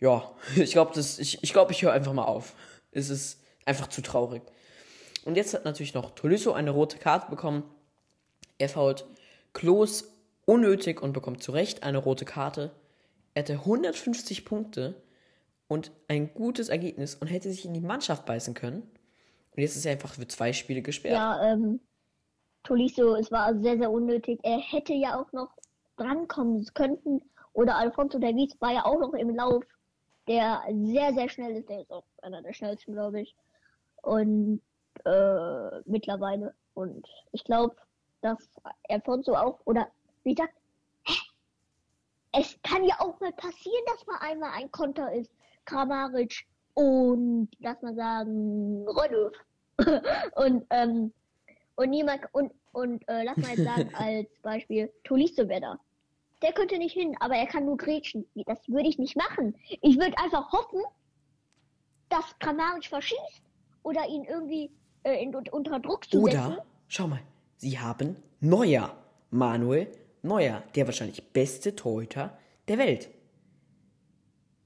Ja, 0.00 0.30
ich 0.56 0.72
glaube, 0.72 0.98
ich, 0.98 1.42
ich, 1.42 1.52
glaub, 1.52 1.70
ich 1.70 1.82
höre 1.82 1.92
einfach 1.92 2.12
mal 2.12 2.24
auf. 2.24 2.54
Es 2.90 3.08
ist 3.10 3.40
einfach 3.64 3.88
zu 3.88 4.02
traurig. 4.02 4.42
Und 5.24 5.36
jetzt 5.36 5.54
hat 5.54 5.64
natürlich 5.64 5.94
noch 5.94 6.14
Tolisso 6.14 6.52
eine 6.52 6.70
rote 6.70 6.98
Karte 6.98 7.30
bekommen. 7.30 7.62
Er 8.58 8.68
fault 8.68 9.06
Klos 9.52 10.12
unnötig 10.44 11.00
und 11.00 11.12
bekommt 11.12 11.42
zu 11.42 11.52
Recht 11.52 11.82
eine 11.82 11.98
rote 11.98 12.24
Karte. 12.24 12.72
Er 13.34 13.42
hatte 13.42 13.54
150 13.54 14.44
Punkte 14.44 15.02
und 15.72 15.90
ein 16.08 16.34
gutes 16.34 16.68
Ergebnis 16.68 17.14
und 17.14 17.28
hätte 17.28 17.50
sich 17.50 17.64
in 17.64 17.72
die 17.74 17.80
Mannschaft 17.80 18.26
beißen 18.26 18.54
können. 18.54 18.82
Und 18.82 19.62
jetzt 19.62 19.76
ist 19.76 19.86
er 19.86 19.92
einfach 19.92 20.14
für 20.14 20.28
zwei 20.28 20.52
Spiele 20.52 20.82
gesperrt. 20.82 21.14
Ja, 21.14 21.52
ähm, 21.52 21.80
Tolisso, 22.62 23.16
es 23.16 23.32
war 23.32 23.54
sehr, 23.60 23.78
sehr 23.78 23.90
unnötig. 23.90 24.38
Er 24.42 24.58
hätte 24.58 24.92
ja 24.92 25.20
auch 25.20 25.32
noch 25.32 25.50
drankommen 25.96 26.64
könnten 26.74 27.22
Oder 27.52 27.76
Alfonso 27.76 28.18
Davies 28.18 28.56
war 28.60 28.72
ja 28.72 28.84
auch 28.84 28.98
noch 28.98 29.12
im 29.14 29.34
Lauf, 29.34 29.64
der 30.26 30.62
sehr, 30.70 31.12
sehr 31.14 31.28
schnell 31.28 31.56
ist. 31.56 31.68
Der 31.68 31.80
ist 31.80 31.90
auch 31.90 32.04
einer 32.22 32.42
der 32.42 32.52
schnellsten, 32.52 32.92
glaube 32.92 33.22
ich. 33.22 33.34
Und 34.02 34.60
äh, 35.04 35.80
mittlerweile. 35.84 36.54
Und 36.74 37.06
ich 37.32 37.44
glaube, 37.44 37.76
dass 38.20 38.38
Alfonso 38.88 39.34
auch, 39.34 39.60
oder 39.64 39.88
wie 40.24 40.34
gesagt, 40.34 40.54
es 42.32 42.58
kann 42.62 42.84
ja 42.84 42.94
auch 43.00 43.20
mal 43.20 43.32
passieren, 43.32 43.84
dass 43.86 44.06
mal 44.06 44.18
einmal 44.20 44.50
ein 44.54 44.70
Konter 44.70 45.12
ist. 45.12 45.30
Kramaric 45.64 46.46
und 46.74 47.48
lass 47.60 47.80
mal 47.82 47.94
sagen, 47.94 48.86
Rolf. 48.86 49.34
und 50.36 50.64
ähm, 50.70 51.12
und 51.76 51.90
niemand 51.90 52.22
und 52.32 52.52
und 52.72 53.06
äh, 53.08 53.24
lass 53.24 53.36
mal 53.36 53.50
jetzt 53.50 53.64
sagen 53.64 53.90
als 53.94 54.28
Beispiel 54.42 54.92
Tolisso 55.04 55.48
wäre 55.48 55.60
da. 55.60 55.78
Der 56.42 56.52
könnte 56.52 56.76
nicht 56.78 56.94
hin, 56.94 57.14
aber 57.20 57.36
er 57.36 57.46
kann 57.46 57.64
nur 57.64 57.76
grätschen. 57.76 58.26
Das 58.46 58.68
würde 58.68 58.88
ich 58.88 58.98
nicht 58.98 59.16
machen. 59.16 59.54
Ich 59.80 59.96
würde 59.96 60.16
einfach 60.18 60.50
hoffen, 60.50 60.80
dass 62.08 62.36
Kramaric 62.40 62.86
verschießt 62.86 63.42
oder 63.84 64.06
ihn 64.08 64.24
irgendwie 64.24 64.70
äh, 65.04 65.22
in, 65.22 65.34
unter 65.34 65.78
Druck 65.78 66.04
zu 66.10 66.24
setzen. 66.24 66.52
Oder, 66.52 66.64
schau 66.88 67.06
mal, 67.06 67.20
sie 67.56 67.78
haben 67.78 68.16
Neuer. 68.40 68.96
Manuel 69.32 69.90
Neuer, 70.22 70.62
der 70.76 70.86
wahrscheinlich 70.86 71.32
beste 71.32 71.74
Torhüter 71.74 72.38
der 72.68 72.78
Welt. 72.78 73.10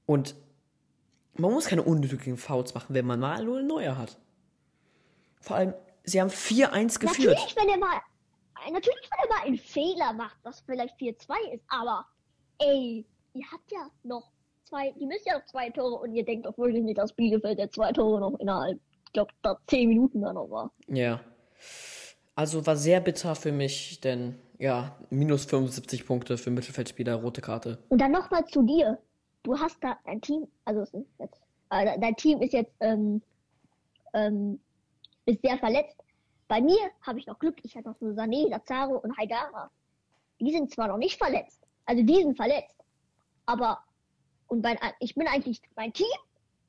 Und 0.05 0.35
man 1.37 1.51
muss 1.51 1.67
keine 1.67 1.83
unnötigen 1.83 2.37
Fouls 2.37 2.73
machen, 2.73 2.93
wenn 2.93 3.05
man 3.05 3.19
Manuel 3.19 3.63
Neuer 3.63 3.97
hat. 3.97 4.17
Vor 5.39 5.55
allem, 5.55 5.73
sie 6.03 6.21
haben 6.21 6.29
4-1 6.29 6.99
geführt. 6.99 7.37
Natürlich, 7.37 7.55
wenn 7.55 7.69
er 7.69 7.77
mal, 7.77 8.01
natürlich, 8.71 9.09
wenn 9.11 9.29
er 9.29 9.35
mal 9.35 9.45
einen 9.45 9.57
Fehler 9.57 10.13
macht, 10.13 10.37
was 10.43 10.61
vielleicht 10.61 10.99
4-2 10.99 11.53
ist, 11.53 11.63
aber 11.67 12.05
ey, 12.59 13.05
ihr 13.33 13.45
habt 13.51 13.71
ja 13.71 13.89
noch 14.03 14.31
zwei, 14.67 14.91
die 14.99 15.05
müssen 15.05 15.27
ja 15.27 15.37
noch 15.37 15.45
zwei 15.45 15.69
Tore 15.69 15.95
und 16.01 16.13
ihr 16.13 16.25
denkt 16.25 16.45
doch 16.45 16.57
wirklich 16.57 16.83
nicht, 16.83 16.97
dass 16.97 17.13
Bielefeld 17.13 17.59
der 17.59 17.71
zwei 17.71 17.91
Tore 17.91 18.19
noch 18.19 18.39
innerhalb, 18.39 18.79
ich 19.05 19.13
glaube, 19.13 19.31
da 19.41 19.57
10 19.67 19.89
Minuten 19.89 20.21
da 20.21 20.33
noch 20.33 20.49
war. 20.49 20.71
Ja. 20.87 21.21
Also 22.35 22.65
war 22.65 22.75
sehr 22.75 22.99
bitter 22.99 23.35
für 23.35 23.51
mich, 23.51 24.01
denn 24.01 24.39
ja, 24.59 24.95
minus 25.09 25.45
75 25.45 26.05
Punkte 26.05 26.37
für 26.37 26.51
Mittelfeldspieler, 26.51 27.15
rote 27.15 27.41
Karte. 27.41 27.79
Und 27.89 27.99
dann 27.99 28.11
nochmal 28.11 28.45
zu 28.45 28.63
dir. 28.63 28.99
Du 29.47 29.57
hast 29.57 29.81
da 29.81 29.97
ein 30.03 30.19
Team, 30.19 30.45
also 30.65 30.81
jetzt, 31.19 31.41
äh, 31.69 31.97
dein 32.01 32.17
Team 32.17 32.41
ist 32.41 32.51
jetzt 32.51 32.75
ähm, 32.81 33.21
ähm, 34.13 34.59
ist 35.25 35.41
sehr 35.41 35.57
verletzt. 35.57 35.95
Bei 36.49 36.59
mir 36.59 36.77
habe 37.01 37.19
ich 37.19 37.27
noch 37.27 37.39
Glück, 37.39 37.55
ich 37.63 37.77
habe 37.77 37.87
noch 37.87 37.95
so 37.97 38.07
Sané, 38.07 38.49
Lazaro 38.49 38.97
und 38.97 39.17
Haidara. 39.17 39.71
Die 40.41 40.51
sind 40.51 40.69
zwar 40.69 40.89
noch 40.89 40.97
nicht 40.97 41.17
verletzt, 41.17 41.65
also 41.85 42.03
die 42.03 42.15
sind 42.15 42.35
verletzt, 42.35 42.75
aber 43.45 43.79
und 44.47 44.63
mein, 44.63 44.77
ich 44.99 45.15
bin 45.15 45.27
eigentlich, 45.27 45.61
mein 45.77 45.93
Team 45.93 46.07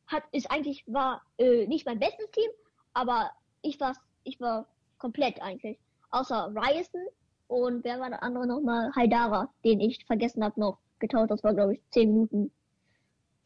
hat, 0.06 0.22
ist 0.30 0.48
eigentlich, 0.48 0.84
war 0.86 1.22
äh, 1.38 1.66
nicht 1.66 1.84
mein 1.84 1.98
bestes 1.98 2.30
Team, 2.30 2.50
aber 2.92 3.32
ich 3.62 3.80
war, 3.80 3.96
ich 4.22 4.38
war 4.38 4.68
komplett 4.98 5.42
eigentlich. 5.42 5.80
Außer 6.12 6.54
Ryerson 6.54 7.08
und 7.48 7.82
wer 7.82 7.98
war 7.98 8.10
der 8.10 8.22
andere 8.22 8.46
nochmal? 8.46 8.92
Haidara, 8.94 9.52
den 9.64 9.80
ich 9.80 10.06
vergessen 10.06 10.44
habe 10.44 10.60
noch 10.60 10.78
getauscht. 11.00 11.32
Das 11.32 11.42
war, 11.42 11.54
glaube 11.54 11.74
ich, 11.74 11.82
10 11.90 12.12
Minuten 12.12 12.52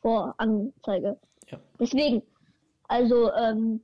vor 0.02 0.34
Anzeige. 0.36 1.16
Ja. 1.48 1.58
Deswegen, 1.80 2.22
also, 2.88 3.32
ähm, 3.32 3.80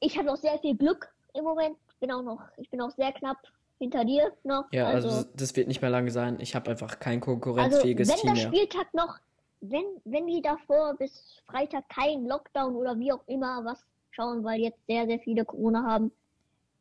ich 0.00 0.16
habe 0.16 0.26
noch 0.26 0.36
sehr 0.36 0.58
viel 0.58 0.76
Glück 0.76 1.08
im 1.34 1.44
Moment. 1.44 1.76
Bin 2.00 2.10
auch 2.12 2.22
noch, 2.22 2.40
ich 2.56 2.68
bin 2.70 2.80
auch 2.80 2.90
sehr 2.90 3.12
knapp 3.12 3.38
hinter 3.78 4.04
dir 4.04 4.32
noch. 4.44 4.64
Ja, 4.72 4.86
also, 4.86 5.08
also 5.08 5.28
das 5.34 5.54
wird 5.56 5.68
nicht 5.68 5.80
mehr 5.80 5.90
lange 5.90 6.10
sein. 6.10 6.38
Ich 6.40 6.54
habe 6.54 6.70
einfach 6.70 6.98
kein 6.98 7.20
also 7.20 7.32
konkurrenzfähiges 7.32 8.08
wenn 8.08 8.16
Team 8.16 8.34
der 8.34 8.44
mehr. 8.44 8.52
Spieltag 8.52 8.92
noch, 8.94 9.18
wenn, 9.60 9.84
wenn 10.04 10.26
die 10.26 10.42
davor 10.42 10.94
bis 10.94 11.40
Freitag 11.46 11.88
keinen 11.88 12.26
Lockdown 12.26 12.74
oder 12.76 12.98
wie 12.98 13.12
auch 13.12 13.26
immer 13.26 13.64
was 13.64 13.84
schauen, 14.10 14.44
weil 14.44 14.60
jetzt 14.60 14.78
sehr, 14.86 15.06
sehr 15.06 15.18
viele 15.20 15.44
Corona 15.44 15.84
haben, 15.84 16.10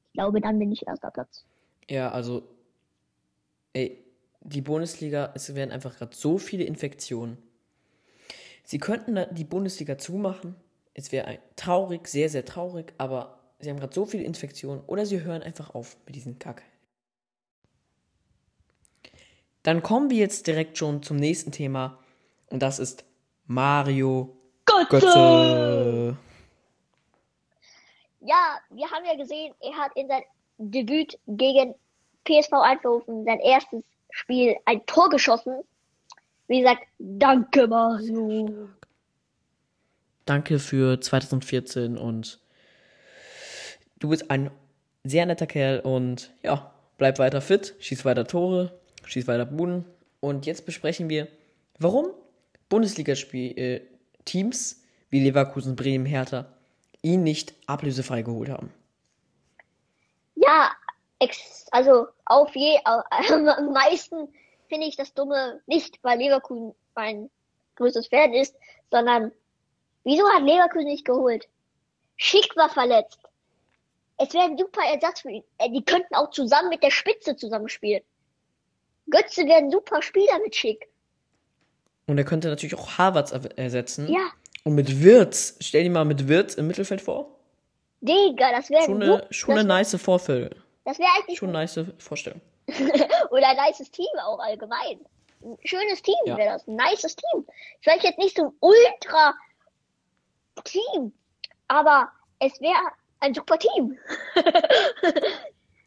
ich 0.08 0.14
glaube, 0.14 0.40
dann 0.42 0.60
bin 0.60 0.72
ich 0.72 0.86
erster 0.88 1.12
Platz. 1.12 1.46
Ja, 1.90 2.12
also, 2.12 2.44
ey, 3.74 4.04
die 4.42 4.62
Bundesliga, 4.62 5.32
es 5.36 5.54
werden 5.56 5.72
einfach 5.72 5.98
gerade 5.98 6.16
so 6.16 6.38
viele 6.38 6.64
Infektionen. 6.64 7.38
Sie 8.66 8.80
könnten 8.80 9.26
die 9.32 9.44
Bundesliga 9.44 9.98
zumachen. 9.98 10.56
Es 10.94 11.12
wäre 11.12 11.40
traurig, 11.56 12.08
sehr, 12.08 12.30
sehr 12.30 12.46
traurig, 12.46 12.94
aber 12.98 13.40
sie 13.60 13.70
haben 13.70 13.80
gerade 13.80 13.94
so 13.94 14.06
viele 14.06 14.24
Infektionen. 14.24 14.82
Oder 14.88 15.06
sie 15.06 15.22
hören 15.22 15.44
einfach 15.44 15.74
auf 15.76 15.98
mit 16.06 16.16
diesem 16.16 16.40
Kack. 16.40 16.64
Dann 19.64 19.82
kommen 19.82 20.10
wir 20.10 20.18
jetzt 20.18 20.48
direkt 20.48 20.78
schon 20.78 21.02
zum 21.04 21.18
nächsten 21.18 21.52
Thema. 21.52 22.00
Und 22.50 22.62
das 22.62 22.80
ist 22.80 23.06
Mario 23.46 24.36
Götze. 24.66 26.18
Ja, 28.22 28.60
wir 28.70 28.90
haben 28.90 29.06
ja 29.06 29.16
gesehen, 29.16 29.54
er 29.60 29.74
hat 29.78 29.92
in 29.96 30.08
sein 30.08 30.24
Debüt 30.58 31.20
gegen 31.28 31.76
PSV 32.26 32.54
Eindhoven, 32.54 33.26
sein 33.26 33.40
erstes 33.40 33.84
Spiel, 34.10 34.56
ein 34.66 34.86
Tor 34.86 35.10
geschossen. 35.10 35.64
Wie 36.48 36.60
gesagt, 36.60 36.84
danke 37.00 37.68
Mario. 37.68 38.70
Danke 40.26 40.60
für 40.60 41.00
2014 41.00 41.98
und 41.98 42.42
du 44.00 44.10
bist 44.10 44.30
ein 44.32 44.52
sehr 45.04 45.26
netter 45.26 45.48
Kerl 45.48 45.80
und 45.80 46.32
ja, 46.44 46.74
bleib 46.98 47.20
weiter 47.20 47.40
fit, 47.42 47.76
schieß 47.80 48.06
weiter 48.06 48.26
Tore, 48.26 48.80
schieß 49.06 49.28
weiter 49.28 49.46
Buden. 49.46 49.86
Und 50.20 50.46
jetzt 50.46 50.66
besprechen 50.66 51.10
wir, 51.10 51.28
warum 51.80 52.12
Bundesligaspiel-Teams 52.70 54.84
wie 55.10 55.24
Leverkusen, 55.24 55.76
Bremen, 55.76 56.06
Hertha 56.06 56.46
ihn 57.04 57.24
nicht 57.24 57.54
ablösefrei 57.68 58.22
geholt 58.24 58.50
haben. 58.50 58.74
Ja, 60.36 60.72
also 61.72 62.08
auf 62.26 62.56
je, 62.56 62.78
am 62.84 63.74
meisten 63.74 64.28
finde 64.76 64.88
ich 64.88 64.98
das 64.98 65.14
Dumme 65.14 65.62
nicht, 65.68 65.98
weil 66.04 66.18
Leverkusen 66.20 66.76
mein 66.96 67.30
größtes 67.76 68.08
Fan 68.08 68.34
ist, 68.34 68.54
sondern 68.92 69.32
wieso 70.04 70.28
hat 70.30 70.44
Leverkusen 70.44 70.88
nicht 70.88 71.06
geholt? 71.06 71.48
Schick 72.18 72.56
war 72.58 72.70
verletzt. 72.70 73.20
Es 74.18 74.34
wäre 74.34 74.46
ein 74.46 74.58
super 74.58 74.82
Ersatz 74.94 75.22
für 75.22 75.30
ihn. 75.32 75.44
Äh, 75.60 75.70
Die 75.72 75.84
könnten 75.84 76.14
auch 76.16 76.30
zusammen 76.32 76.70
mit 76.70 76.84
der 76.84 76.92
Spitze 76.92 77.36
zusammenspielen. 77.38 78.04
Götze 79.10 79.46
wäre 79.46 79.58
ein 79.60 79.72
super 79.72 80.02
Spieler 80.02 80.40
mit 80.44 80.56
Schick. 80.56 80.88
Und 82.08 82.18
er 82.18 82.24
könnte 82.26 82.50
natürlich 82.50 82.76
auch 82.76 82.98
Harvards 82.98 83.32
er- 83.32 83.58
ersetzen. 83.58 84.12
Ja, 84.12 84.28
Und 84.64 84.76
mit 84.76 85.02
Wirtz, 85.04 85.56
stell 85.62 85.84
dir 85.84 85.90
mal 85.90 86.06
mit 86.06 86.28
Wirtz 86.28 86.56
im 86.56 86.68
Mittelfeld 86.68 87.02
vor. 87.02 87.30
Digga, 88.02 88.52
das 88.52 88.70
wäre 88.70 88.84
Schon 88.84 89.02
ein 89.02 89.10
eine, 89.10 89.28
schon 89.32 89.54
eine 89.58 89.64
nice 89.64 89.96
Vorfälle. 90.02 90.50
das 90.84 91.00
wäre 91.00 91.10
eigentlich 91.18 91.38
Schon 91.40 91.50
eine 91.50 91.60
nice 91.60 91.80
Vorstellung. 91.98 92.42
oder 93.30 93.48
ein 93.50 93.58
nices 93.68 93.92
Team 93.92 94.08
auch 94.24 94.40
allgemein. 94.40 95.00
Ein 95.44 95.58
schönes 95.64 96.02
Team 96.02 96.16
Ja. 96.26 96.38
wäre 96.38 96.54
das, 96.54 96.68
ein 96.68 96.76
nices 96.76 97.16
Team. 97.16 97.46
Vielleicht 97.82 98.04
jetzt 98.04 98.18
nicht 98.20 98.36
so 98.38 98.46
ein 98.46 98.54
ultra 98.60 99.34
Team, 100.64 101.14
aber 101.68 102.10
es 102.40 102.60
wäre 102.62 102.92
ein 103.20 103.34
super 103.34 103.58
Team, 103.58 103.98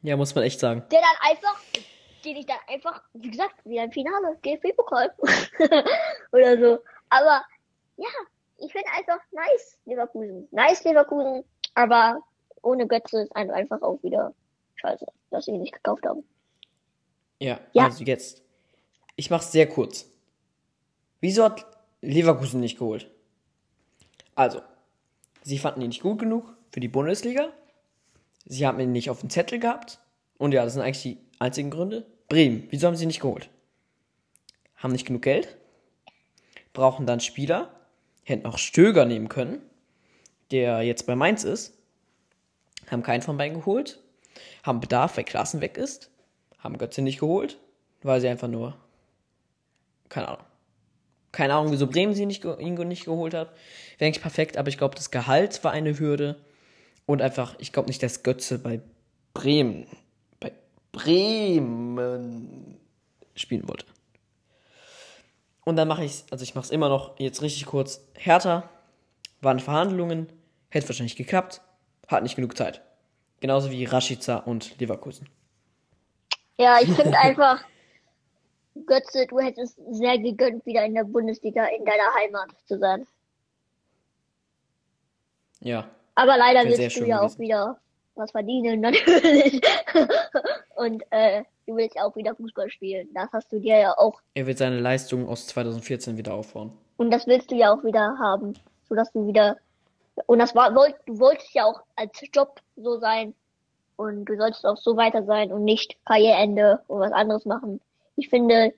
Ja, 0.03 0.17
muss 0.17 0.35
man 0.35 0.45
echt 0.45 0.61
sagen. 0.61 0.85
der 0.91 1.01
dann 1.01 1.31
einfach, 1.31 1.61
den 2.25 2.37
ich 2.37 2.47
dann 2.47 2.59
einfach, 2.69 3.03
wie 3.15 3.31
gesagt, 3.31 3.55
wie 3.65 3.81
ein 3.81 3.93
Finale, 3.93 4.37
GFB-Pokal 4.43 5.13
oder 6.33 6.59
so. 6.59 6.79
Aber 7.11 7.45
ja, 7.97 8.09
ich 8.59 8.71
finde 8.73 8.89
einfach 8.97 9.19
nice 9.33 9.79
Leverkusen, 9.87 10.47
nice 10.53 10.85
Leverkusen, 10.85 11.45
aber 11.75 12.21
ohne 12.63 12.87
Götze 12.87 13.23
ist 13.23 13.35
ein- 13.35 13.51
einfach 13.51 13.83
auch 13.83 14.03
wieder 14.03 14.35
scheiße, 14.77 15.07
dass 15.31 15.45
sie 15.47 15.53
ihn 15.53 15.61
nicht 15.61 15.75
gekauft 15.75 16.07
haben. 16.07 16.29
Ja, 17.41 17.61
Ja. 17.73 17.85
also 17.85 18.05
jetzt. 18.05 18.43
Ich 19.17 19.31
mach's 19.31 19.53
sehr 19.53 19.69
kurz. 19.69 20.07
Wieso 21.21 21.45
hat 21.45 21.67
Leverkusen 22.01 22.61
nicht 22.61 22.79
geholt? 22.79 23.11
Also, 24.35 24.61
sie 25.43 25.59
fanden 25.59 25.83
ihn 25.83 25.89
nicht 25.89 26.03
gut 26.03 26.19
genug 26.21 26.55
für 26.71 26.81
die 26.81 26.89
Bundesliga. 26.89 27.53
Sie 28.45 28.67
haben 28.67 28.79
ihn 28.81 28.93
nicht 28.93 29.11
auf 29.11 29.21
dem 29.21 29.31
Zettel 29.31 29.59
gehabt. 29.59 29.99
Und 30.37 30.53
ja, 30.53 30.65
das 30.65 30.75
sind 30.75 30.83
eigentlich 30.83 31.03
die 31.03 31.19
einzigen 31.41 31.71
Gründe. 31.71 32.07
Bremen, 32.29 32.67
wieso 32.71 32.87
haben 32.87 32.95
sie 32.97 33.05
ihn 33.05 33.09
nicht 33.09 33.21
geholt? 33.21 33.51
Haben 34.77 34.93
nicht 34.93 35.07
genug 35.07 35.23
Geld. 35.23 35.57
Brauchen 36.73 37.07
dann 37.07 37.21
Spieler. 37.21 37.75
Hätten 38.23 38.47
auch 38.47 38.59
Stöger 38.59 39.07
nehmen 39.07 39.29
können, 39.29 39.63
der 40.51 40.83
jetzt 40.83 41.07
bei 41.07 41.17
Mainz 41.17 41.45
ist. 41.45 41.77
Haben 42.91 43.03
keinen 43.03 43.23
von 43.23 43.37
beiden 43.39 43.59
geholt. 43.59 44.01
Haben 44.63 44.81
Bedarf, 44.81 45.17
weil 45.17 45.25
Klassen 45.25 45.61
weg 45.61 45.77
ist 45.79 46.11
haben 46.59 46.79
Götze 46.79 47.03
nicht 47.03 47.21
geholt, 47.21 47.59
weil 48.03 48.21
sie 48.21 48.29
einfach 48.29 48.49
nur, 48.49 48.77
keine 50.09 50.29
Ahnung, 50.29 50.45
keine 51.33 51.55
Ahnung, 51.55 51.73
wieso 51.73 51.87
Bremen 51.87 52.15
sie 52.15 52.27
nicht, 52.27 52.45
ihn 52.45 52.75
nicht 52.75 53.05
geholt 53.05 53.35
hat. 53.35 53.51
Wäre 53.99 54.09
eigentlich 54.09 54.23
perfekt, 54.23 54.57
aber 54.57 54.69
ich 54.69 54.79
glaube, 54.79 54.95
das 54.95 55.11
Gehalt 55.11 55.63
war 55.63 55.73
eine 55.73 55.99
Hürde 55.99 56.37
und 57.07 57.23
einfach, 57.23 57.55
ich 57.59 57.73
glaube 57.73 57.89
nicht, 57.89 58.03
dass 58.03 58.23
Götze 58.23 58.59
bei 58.59 58.81
Bremen, 59.35 59.87
bei 60.41 60.53
Bremen 60.93 62.79
spielen 63.35 63.69
wollte. 63.69 63.87
Und 65.65 65.77
dann 65.77 65.87
mache 65.87 66.05
ich 66.05 66.25
also 66.31 66.43
ich 66.43 66.55
mache 66.55 66.65
es 66.65 66.71
immer 66.71 66.89
noch 66.89 67.19
jetzt 67.21 67.43
richtig 67.43 67.67
kurz. 67.67 68.01
Hertha 68.15 68.69
waren 69.43 69.61
Verhandlungen, 69.61 70.29
hätte 70.71 70.89
wahrscheinlich 70.89 71.17
geklappt, 71.17 71.61
hat 72.07 72.23
nicht 72.23 72.37
genug 72.37 72.57
Zeit. 72.57 72.81
Genauso 73.41 73.71
wie 73.71 73.85
Rashica 73.85 74.39
und 74.39 74.81
Leverkusen. 74.81 75.29
Ja, 76.59 76.79
ich 76.81 76.91
finde 76.93 77.19
einfach, 77.23 77.65
Götze, 78.87 79.27
du 79.27 79.39
hättest 79.39 79.79
sehr 79.91 80.19
gegönnt, 80.19 80.65
wieder 80.67 80.85
in 80.85 80.95
der 80.95 81.05
Bundesliga 81.05 81.65
in 81.67 81.85
deiner 81.85 82.15
Heimat 82.21 82.51
zu 82.67 82.79
sein. 82.79 83.07
Ja. 85.61 85.89
Aber 86.15 86.37
leider 86.37 86.65
willst 86.65 86.99
du 86.99 87.05
ja 87.05 87.21
auch 87.21 87.39
wieder 87.39 87.79
was 88.15 88.33
verdienen, 88.33 88.81
natürlich. 88.81 89.61
Und 90.77 91.03
äh, 91.11 91.45
du 91.67 91.77
willst 91.77 91.97
ja 91.97 92.05
auch 92.05 92.15
wieder 92.17 92.35
Fußball 92.35 92.71
spielen. 92.71 93.09
Das 93.15 93.31
hast 93.33 93.53
du 93.53 93.61
dir 93.61 93.79
ja 93.79 93.97
auch. 93.97 94.21
Er 94.35 94.47
wird 94.47 94.59
seine 94.59 94.81
Leistung 94.81 95.29
aus 95.29 95.47
2014 95.47 96.17
wieder 96.17 96.35
aufbauen. 96.35 96.73
Und 96.97 97.11
das 97.11 97.27
willst 97.27 97.51
du 97.51 97.55
ja 97.55 97.73
auch 97.73 97.85
wieder 97.85 98.19
haben, 98.19 98.55
sodass 98.89 99.13
du 99.13 99.27
wieder. 99.27 99.57
Und 100.27 100.41
das 100.41 100.55
war, 100.55 100.75
wollt, 100.75 100.97
du 101.07 101.19
wolltest 101.19 101.55
ja 101.55 101.65
auch 101.65 101.81
als 101.95 102.21
Job 102.33 102.61
so 102.77 102.99
sein. 102.99 103.35
Und 103.99 104.25
du 104.27 104.37
solltest 104.39 104.65
auch 104.67 104.79
so 104.79 104.97
weiter 104.97 105.25
sein 105.25 105.53
und 105.53 105.65
nicht 105.65 105.99
Karriereende 106.07 106.83
und 106.87 107.01
was 107.01 107.13
anderes 107.13 107.45
machen. 107.45 107.83
Ich 108.17 108.31
finde, 108.31 108.73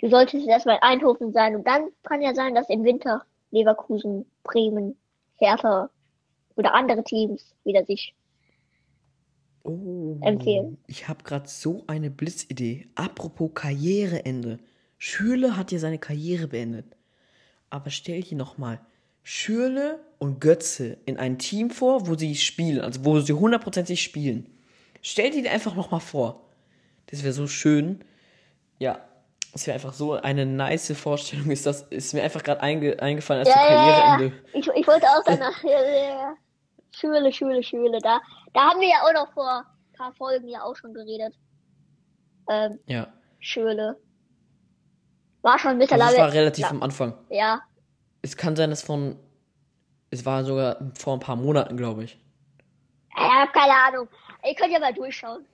du 0.00 0.08
solltest 0.10 0.46
erstmal 0.48 0.76
in 0.76 0.82
Eindhoven 0.82 1.32
sein 1.32 1.54
und 1.54 1.64
dann 1.66 1.90
kann 2.02 2.20
ja 2.22 2.34
sein, 2.34 2.54
dass 2.54 2.68
im 2.68 2.82
Winter 2.84 3.24
Leverkusen, 3.52 4.26
Bremen, 4.42 4.98
Hertha 5.36 5.90
oder 6.56 6.74
andere 6.74 7.04
Teams 7.04 7.54
wieder 7.64 7.84
sich 7.84 8.14
Oh, 9.64 10.16
Empfehlen. 10.20 10.78
ich 10.86 11.08
habe 11.08 11.24
gerade 11.24 11.48
so 11.48 11.84
eine 11.86 12.10
Blitzidee. 12.10 12.88
Apropos 12.94 13.50
Karriereende. 13.54 14.58
Schürle 14.98 15.56
hat 15.56 15.72
ja 15.72 15.78
seine 15.78 15.98
Karriere 15.98 16.48
beendet. 16.48 16.96
Aber 17.70 17.90
stell 17.90 18.22
dir 18.22 18.36
noch 18.38 18.58
mal 18.58 18.80
Schürle 19.22 20.00
und 20.18 20.40
Götze 20.40 20.98
in 21.04 21.18
ein 21.18 21.38
Team 21.38 21.70
vor, 21.70 22.06
wo 22.08 22.16
sie 22.16 22.34
spielen, 22.34 22.80
also 22.80 23.04
wo 23.04 23.20
sie 23.20 23.32
hundertprozentig 23.32 24.02
spielen. 24.02 24.46
Stell 25.02 25.30
dir 25.30 25.42
die 25.42 25.48
einfach 25.48 25.74
noch 25.74 25.90
mal 25.90 26.00
vor. 26.00 26.48
Das 27.06 27.22
wäre 27.22 27.32
so 27.32 27.46
schön. 27.46 28.04
Ja, 28.78 29.00
das 29.52 29.66
wäre 29.66 29.74
einfach 29.74 29.92
so 29.92 30.14
eine 30.14 30.44
nice 30.46 30.92
Vorstellung. 30.96 31.50
Ist 31.50 31.66
das 31.66 31.82
ist 31.90 32.14
mir 32.14 32.22
einfach 32.22 32.42
gerade 32.42 32.60
einge, 32.62 33.00
eingefallen 33.00 33.40
als 33.40 33.48
Ja, 33.48 33.54
zu 33.54 33.60
ja, 33.60 33.70
ja. 33.70 34.00
Karriereende. 34.16 34.36
Ich, 34.54 34.68
ich 34.68 34.86
wollte 34.86 35.06
auch 35.06 35.22
danach. 35.24 35.62
Ja. 35.64 36.34
Schule, 36.90 37.32
Schule, 37.32 37.62
Schule. 37.62 37.98
Da, 38.02 38.20
da 38.54 38.60
haben 38.70 38.80
wir 38.80 38.88
ja 38.88 39.02
auch 39.04 39.12
noch 39.12 39.32
vor 39.32 39.58
ein 39.64 39.96
paar 39.96 40.12
Folgen 40.14 40.48
ja 40.48 40.62
auch 40.62 40.74
schon 40.74 40.92
geredet. 40.94 41.34
Ähm, 42.50 42.78
Ja, 42.86 43.12
Schule. 43.40 43.96
War 45.42 45.58
schon 45.58 45.70
also 45.72 45.80
das 45.80 45.90
mittlerweile. 45.90 46.18
war 46.18 46.32
relativ 46.32 46.64
am 46.70 46.82
Anfang. 46.82 47.14
ja. 47.30 47.60
Es 48.22 48.36
kann 48.36 48.56
sein, 48.56 48.70
dass 48.70 48.82
von 48.82 49.16
es 50.10 50.24
war 50.24 50.42
sogar 50.44 50.78
vor 50.94 51.14
ein 51.14 51.20
paar 51.20 51.36
Monaten, 51.36 51.76
glaube 51.76 52.04
ich. 52.04 52.18
Ich 53.10 53.16
hab 53.16 53.52
keine 53.52 53.74
Ahnung. 53.74 54.08
Ihr 54.46 54.54
könnt 54.54 54.72
ja 54.72 54.78
mal 54.78 54.94
durchschauen. 54.94 55.44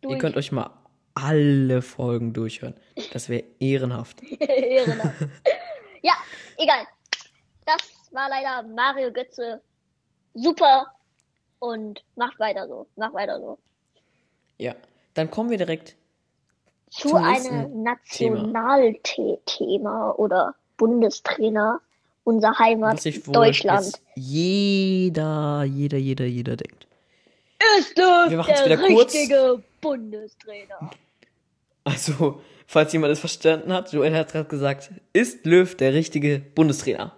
Durch. 0.00 0.14
Ihr 0.14 0.18
könnt 0.18 0.36
euch 0.36 0.50
mal 0.52 0.70
alle 1.14 1.82
Folgen 1.82 2.32
durchhören. 2.32 2.74
Das 3.12 3.28
wäre 3.28 3.44
ehrenhaft. 3.60 4.22
Ehrenhaft. 4.40 5.20
ja, 6.02 6.14
egal. 6.56 6.86
Das 7.66 8.08
war 8.12 8.28
leider 8.28 8.62
Mario 8.68 9.12
Götze. 9.12 9.60
Super. 10.34 10.86
Und 11.58 12.04
macht 12.16 12.38
weiter 12.38 12.68
so. 12.68 12.86
Macht 12.96 13.14
weiter 13.14 13.40
so. 13.40 13.58
Ja. 14.58 14.74
Dann 15.14 15.30
kommen 15.30 15.48
wir 15.50 15.58
direkt. 15.58 15.96
Zu 16.90 17.16
einem 17.16 17.82
Nationalthema 17.82 20.12
oder 20.12 20.54
Bundestrainer. 20.78 21.80
Unser 22.24 22.58
Heimat 22.58 23.02
Deutschland. 23.26 23.86
jetzt 23.86 24.02
jeder, 24.14 25.64
jeder, 25.64 25.96
jeder, 25.96 26.26
jeder 26.26 26.56
denkt. 26.56 26.86
Ist 27.78 27.90
es 27.90 27.96
Wir 27.96 28.42
der 28.42 28.64
wieder 28.66 28.76
kurz. 28.76 29.14
richtige 29.14 29.62
Bundestrainer? 29.80 30.90
Also, 31.84 32.42
falls 32.66 32.92
jemand 32.92 33.12
es 33.12 33.20
verstanden 33.20 33.72
hat, 33.72 33.92
Joel 33.92 34.14
hat 34.14 34.32
gerade 34.32 34.48
gesagt, 34.48 34.90
ist 35.14 35.46
Löw 35.46 35.74
der 35.74 35.94
richtige 35.94 36.38
Bundestrainer? 36.38 37.16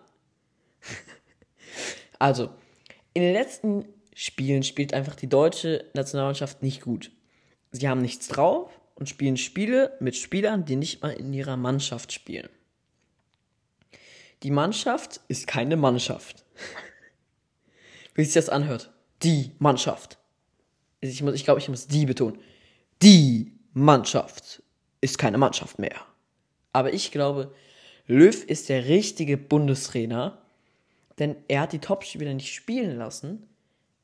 also, 2.21 2.51
in 3.13 3.23
den 3.23 3.33
letzten 3.33 3.85
Spielen 4.15 4.63
spielt 4.63 4.95
einfach 4.95 5.17
die 5.17 5.29
deutsche 5.29 5.87
Nationalmannschaft 5.95 6.63
nicht 6.63 6.83
gut. 6.83 7.11
Sie 7.73 7.89
haben 7.89 8.01
nichts 8.01 8.29
drauf 8.29 8.71
und 8.95 9.09
spielen 9.09 9.37
Spiele 9.37 9.97
mit 9.99 10.15
Spielern, 10.15 10.65
die 10.65 10.77
nicht 10.77 11.03
mal 11.03 11.13
in 11.13 11.33
ihrer 11.33 11.57
Mannschaft 11.57 12.13
spielen. 12.13 12.49
Die 14.43 14.51
Mannschaft 14.51 15.21
ist 15.29 15.47
keine 15.47 15.77
Mannschaft. 15.77 16.45
Wie 18.15 18.25
sich 18.25 18.35
das 18.35 18.49
anhört. 18.49 18.91
Die 19.23 19.53
Mannschaft. 19.59 20.19
Ich, 21.01 21.23
ich 21.23 21.45
glaube, 21.45 21.61
ich 21.61 21.69
muss 21.69 21.87
die 21.87 22.07
betonen. 22.07 22.39
Die 23.03 23.53
Mannschaft 23.73 24.63
ist 25.01 25.19
keine 25.19 25.39
Mannschaft 25.39 25.79
mehr. 25.79 26.01
Aber 26.73 26.93
ich 26.93 27.11
glaube, 27.11 27.55
Löw 28.07 28.45
ist 28.45 28.69
der 28.69 28.87
richtige 28.87 29.37
Bundestrainer, 29.37 30.39
denn 31.19 31.37
er 31.49 31.63
hat 31.63 31.73
die 31.73 31.79
Topspieler 31.79 32.35
nicht 32.35 32.53
spielen 32.53 32.97
lassen, 32.97 33.47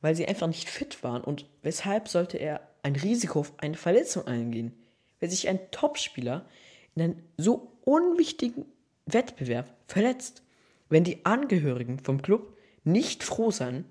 weil 0.00 0.14
sie 0.14 0.26
einfach 0.26 0.46
nicht 0.46 0.68
fit 0.68 1.02
waren. 1.02 1.24
Und 1.24 1.46
weshalb 1.62 2.08
sollte 2.08 2.38
er 2.38 2.60
ein 2.82 2.96
Risiko 2.96 3.40
auf 3.40 3.52
eine 3.58 3.76
Verletzung 3.76 4.26
eingehen? 4.26 4.72
Wenn 5.18 5.30
sich 5.30 5.48
ein 5.48 5.70
Topspieler 5.70 6.46
in 6.94 7.02
einem 7.02 7.22
so 7.36 7.72
unwichtigen 7.84 8.66
Wettbewerb 9.06 9.75
verletzt, 9.86 10.42
wenn 10.88 11.04
die 11.04 11.24
Angehörigen 11.24 11.98
vom 11.98 12.22
Club 12.22 12.56
nicht 12.84 13.22
froh 13.22 13.50
sein 13.50 13.84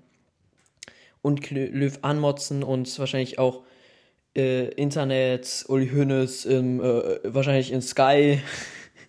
und 1.22 1.50
Löw 1.50 1.98
anmotzen 2.02 2.62
und 2.62 2.98
wahrscheinlich 2.98 3.38
auch 3.38 3.64
äh, 4.36 4.68
Internet, 4.74 5.64
Uli 5.68 5.88
Hoeneß, 5.88 6.44
im, 6.44 6.80
äh, 6.80 7.34
wahrscheinlich 7.34 7.72
in 7.72 7.82
Sky. 7.82 8.40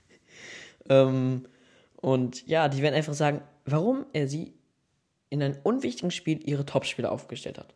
ähm, 0.90 1.48
und 1.98 2.48
ja, 2.48 2.70
die 2.70 2.82
werden 2.82 2.96
einfach 2.96 3.14
sagen, 3.14 3.42
warum 3.66 4.06
er 4.14 4.28
sie 4.28 4.54
in 5.30 5.44
einem 5.44 5.58
unwichtigen 5.64 6.12
Spiel 6.12 6.40
ihre 6.48 6.66
Topspieler 6.66 7.12
aufgestellt 7.12 7.58
hat. 7.58 7.74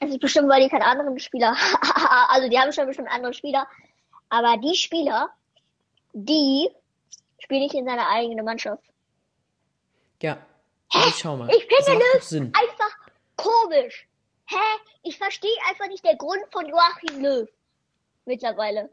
Ist 0.00 0.20
bestimmt, 0.20 0.48
weil 0.48 0.62
die 0.62 0.68
keinen 0.68 0.82
anderen 0.82 1.18
Spieler 1.18 1.56
Also, 2.28 2.48
die 2.48 2.58
haben 2.58 2.72
schon 2.72 2.86
bestimmt 2.86 3.08
andere 3.10 3.34
Spieler. 3.34 3.66
Aber 4.28 4.56
die 4.58 4.76
Spieler, 4.76 5.30
die 6.12 6.68
spielen 7.48 7.62
nicht 7.62 7.74
in 7.74 7.86
seiner 7.86 8.06
eigenen 8.08 8.44
Mannschaft. 8.44 8.84
Ja, 10.20 10.46
also 10.90 11.10
schau 11.16 11.36
mal. 11.38 11.48
Ich 11.48 11.66
das 11.66 11.86
finde 11.86 12.04
doch 12.04 12.14
Löw 12.14 12.22
Sinn. 12.22 12.52
einfach 12.54 12.96
komisch. 13.36 14.06
Hä? 14.44 14.56
Ich 15.02 15.16
verstehe 15.16 15.56
einfach 15.66 15.88
nicht 15.88 16.04
der 16.04 16.16
Grund 16.16 16.42
von 16.52 16.66
Joachim 16.66 17.22
Löw. 17.22 17.48
Mittlerweile. 18.26 18.90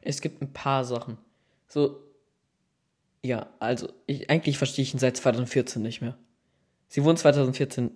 Es 0.00 0.22
gibt 0.22 0.40
ein 0.40 0.54
paar 0.54 0.86
Sachen. 0.86 1.18
So, 1.68 2.02
ja, 3.22 3.52
also, 3.58 3.92
ich, 4.06 4.30
eigentlich 4.30 4.56
verstehe 4.56 4.82
ich 4.82 4.94
ihn 4.94 4.98
seit 5.00 5.18
2014 5.18 5.82
nicht 5.82 6.00
mehr. 6.00 6.16
Sie 6.88 7.04
wurden 7.04 7.18
2014. 7.18 7.94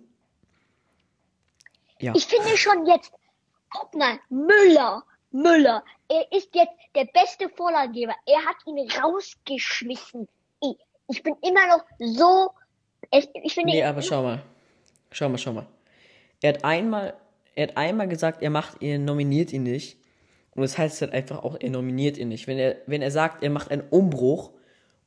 Ja. 2.00 2.12
Ich 2.14 2.26
finde 2.26 2.54
schon 2.58 2.86
jetzt, 2.86 3.14
guck 3.70 3.94
mal, 3.94 4.20
Müller, 4.28 5.02
Müller, 5.34 5.82
er 6.08 6.30
ist 6.30 6.54
jetzt 6.54 6.72
der 6.94 7.06
beste 7.06 7.48
Vorlagengeber. 7.48 8.14
Er 8.24 8.44
hat 8.46 8.56
ihn 8.66 8.78
rausgeschmissen. 8.88 10.28
Ich, 10.62 10.76
ich 11.08 11.22
bin 11.24 11.34
immer 11.42 11.66
noch 11.66 11.84
so, 11.98 12.50
ich, 13.10 13.28
ich 13.42 13.54
finde, 13.54 13.72
Nee, 13.72 13.82
aber 13.82 14.00
schau 14.00 14.22
mal. 14.22 14.42
Schau 15.10 15.28
mal, 15.28 15.38
schau 15.38 15.52
mal. 15.52 15.66
Er 16.40 16.54
hat 16.54 16.64
einmal, 16.64 17.14
er 17.56 17.68
hat 17.68 17.76
einmal 17.76 18.06
gesagt, 18.06 18.42
er 18.42 18.50
macht 18.50 18.80
ihn, 18.80 19.04
nominiert 19.04 19.52
ihn 19.52 19.64
nicht. 19.64 19.98
Und 20.54 20.62
das 20.62 20.78
heißt 20.78 21.00
halt 21.00 21.12
einfach 21.12 21.42
auch, 21.42 21.56
er 21.58 21.70
nominiert 21.70 22.16
ihn 22.16 22.28
nicht. 22.28 22.46
Wenn 22.46 22.58
er, 22.58 22.76
wenn 22.86 23.02
er 23.02 23.10
sagt, 23.10 23.42
er 23.42 23.50
macht 23.50 23.72
einen 23.72 23.88
Umbruch 23.90 24.52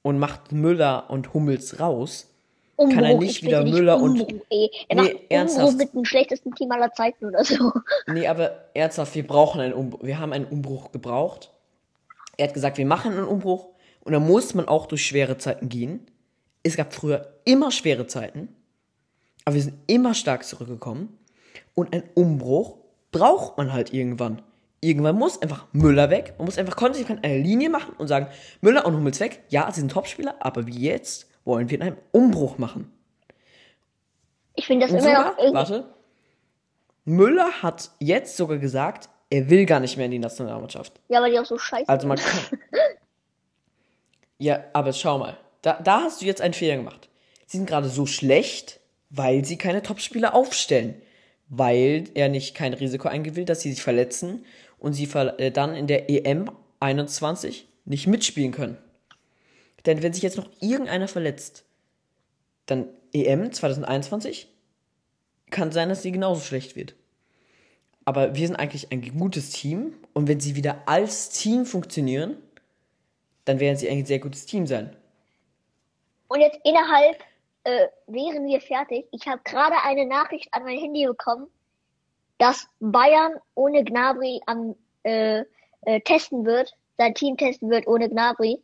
und 0.02 0.20
macht 0.20 0.52
Müller 0.52 1.10
und 1.10 1.34
Hummels 1.34 1.80
raus, 1.80 2.37
kann 2.78 3.04
er 3.04 3.12
Umbruch, 3.14 3.20
nicht 3.22 3.38
ich 3.38 3.44
wieder 3.44 3.64
Müller 3.64 4.00
und- 4.02 4.22
Umbruch, 4.22 4.42
ey. 4.50 4.70
Er 4.88 4.96
Nee, 4.96 5.02
macht 5.02 5.12
Umbruch 5.14 5.26
ernsthaft. 5.30 5.78
mit 5.78 5.94
dem 5.94 6.06
schlechtesten 6.06 6.54
Team 6.56 6.72
aller 6.72 6.94
Zeiten 6.94 7.26
oder 7.26 7.44
so. 7.44 7.72
Nee, 8.08 8.28
aber 8.28 8.52
ernsthaft, 8.74 9.16
wir 9.16 9.26
brauchen 9.26 9.62
einen 9.62 9.74
Umbruch. 9.74 10.04
Wir 10.04 10.20
haben 10.20 10.32
einen 10.34 10.46
Umbruch 10.46 10.92
gebraucht. 10.92 11.52
Er 12.38 12.48
hat 12.48 12.54
gesagt, 12.54 12.78
wir 12.78 12.86
machen 12.86 13.14
einen 13.14 13.26
Umbruch 13.28 13.68
und 14.04 14.14
da 14.14 14.20
muss 14.20 14.54
man 14.54 14.68
auch 14.68 14.86
durch 14.86 15.06
schwere 15.06 15.38
Zeiten 15.38 15.70
gehen. 15.70 16.06
Es 16.64 16.76
gab 16.78 16.94
früher 16.94 17.34
immer 17.46 17.72
schwere 17.72 18.06
Zeiten, 18.08 18.50
aber 19.46 19.56
wir 19.56 19.62
sind 19.64 19.76
immer 19.88 20.14
stark 20.14 20.44
zurückgekommen. 20.44 21.18
Und 21.74 21.94
ein 21.96 22.04
Umbruch 22.16 22.78
braucht 23.12 23.58
man 23.58 23.74
halt 23.74 23.94
irgendwann. 23.94 24.42
Irgendwann 24.82 25.16
muss 25.16 25.42
einfach 25.42 25.66
Müller 25.72 26.10
weg. 26.12 26.36
Man 26.38 26.46
muss 26.46 26.58
einfach 26.60 26.76
konsequent 26.76 27.24
eine 27.24 27.40
Linie 27.40 27.70
machen 27.70 27.94
und 27.98 28.08
sagen, 28.08 28.28
Müller 28.62 28.86
und 28.86 28.96
Hummels 28.96 29.20
weg. 29.20 29.44
Ja, 29.50 29.72
sie 29.72 29.80
sind 29.80 29.92
Topspieler, 29.92 30.36
aber 30.40 30.68
wie 30.68 30.80
jetzt 30.80 31.28
wollen 31.48 31.70
wir 31.70 31.82
einen 31.82 31.98
Umbruch 32.12 32.58
machen. 32.60 32.92
Ich 34.54 34.68
finde 34.68 34.86
das 34.86 34.92
Und 34.94 35.00
immer 35.00 35.08
sogar, 35.08 35.32
noch 35.32 35.38
irgendwie. 35.38 35.56
warte, 35.56 35.86
Müller 37.06 37.50
hat 37.64 37.92
jetzt 38.00 38.38
sogar 38.38 38.58
gesagt, 38.58 39.10
er 39.30 39.50
will 39.50 39.66
gar 39.66 39.80
nicht 39.80 39.98
mehr 39.98 40.06
in 40.06 40.12
die 40.12 40.20
Nationalmannschaft. 40.20 40.94
Ja, 41.10 41.22
weil 41.22 41.32
die 41.32 41.40
auch 41.40 41.46
so 41.46 41.58
scheiße 41.58 41.88
Also 41.90 42.08
man 42.08 42.18
kann. 42.18 42.60
Ja, 44.40 44.64
aber 44.74 44.94
schau 44.94 45.18
mal. 45.18 45.36
Da, 45.64 45.80
da 45.84 46.02
hast 46.02 46.22
du 46.22 46.26
jetzt 46.26 46.42
einen 46.42 46.54
Fehler 46.54 46.76
gemacht. 46.78 47.10
Sie 47.48 47.58
sind 47.58 47.68
gerade 47.68 47.90
so 47.90 48.06
schlecht, 48.06 48.80
weil 49.10 49.44
sie 49.46 49.58
keine 49.58 49.82
Topspieler 49.82 50.36
aufstellen. 50.36 51.02
Weil 51.50 52.04
er 52.14 52.30
nicht 52.30 52.54
kein 52.54 52.74
Risiko 52.74 53.08
eingehen 53.08 53.36
will, 53.36 53.46
dass 53.46 53.62
sie 53.62 53.72
sich 53.72 53.82
verletzen 53.82 54.46
und 54.78 54.94
sie 54.94 55.08
ver 55.08 55.40
äh, 55.40 55.50
dann 55.52 55.74
in 55.74 55.88
der 55.88 56.10
EM 56.10 56.52
21 56.80 57.68
nicht 57.86 58.06
mitspielen 58.06 58.52
können. 58.52 58.78
Denn 59.86 60.02
wenn 60.04 60.14
sich 60.14 60.24
jetzt 60.24 60.38
noch 60.38 60.50
irgendeiner 60.60 61.08
verletzt, 61.08 61.64
dann 62.66 62.90
EM 63.14 63.52
2021 63.52 64.50
kann 65.50 65.72
sein, 65.72 65.90
dass 65.90 66.02
sie 66.02 66.12
genauso 66.12 66.42
schlecht 66.42 66.76
wird. 66.76 66.96
Aber 68.06 68.36
wir 68.36 68.48
sind 68.48 68.56
eigentlich 68.56 68.92
ein 68.92 69.02
gutes 69.18 69.50
Team 69.50 69.94
und 70.14 70.28
wenn 70.28 70.40
sie 70.40 70.56
wieder 70.56 70.84
als 70.86 71.30
Team 71.30 71.66
funktionieren, 71.66 72.38
dann 73.46 73.60
werden 73.60 73.78
sie 73.78 73.90
ein 73.90 74.06
sehr 74.06 74.20
gutes 74.20 74.46
Team 74.46 74.68
sein. 74.68 74.96
Und 76.28 76.42
jetzt 76.42 76.60
innerhalb 76.64 77.24
äh, 77.64 77.88
wären 78.08 78.46
wir 78.48 78.62
fertig. 78.62 79.06
Ich 79.12 79.28
habe 79.28 79.42
gerade 79.44 79.76
eine 79.84 80.06
Nachricht 80.06 80.48
an 80.52 80.64
mein 80.64 80.78
Handy 80.80 81.06
bekommen, 81.06 81.48
dass 82.38 82.68
Bayern 82.80 83.34
ohne 83.56 83.84
Gnabry 83.84 84.42
am 84.46 84.76
äh, 85.04 85.44
äh, 85.82 86.02
testen 86.02 86.46
wird, 86.46 86.76
sein 86.98 87.14
Team 87.14 87.38
testen 87.38 87.70
wird 87.70 87.88
ohne 87.88 88.10
Gnabry. 88.10 88.62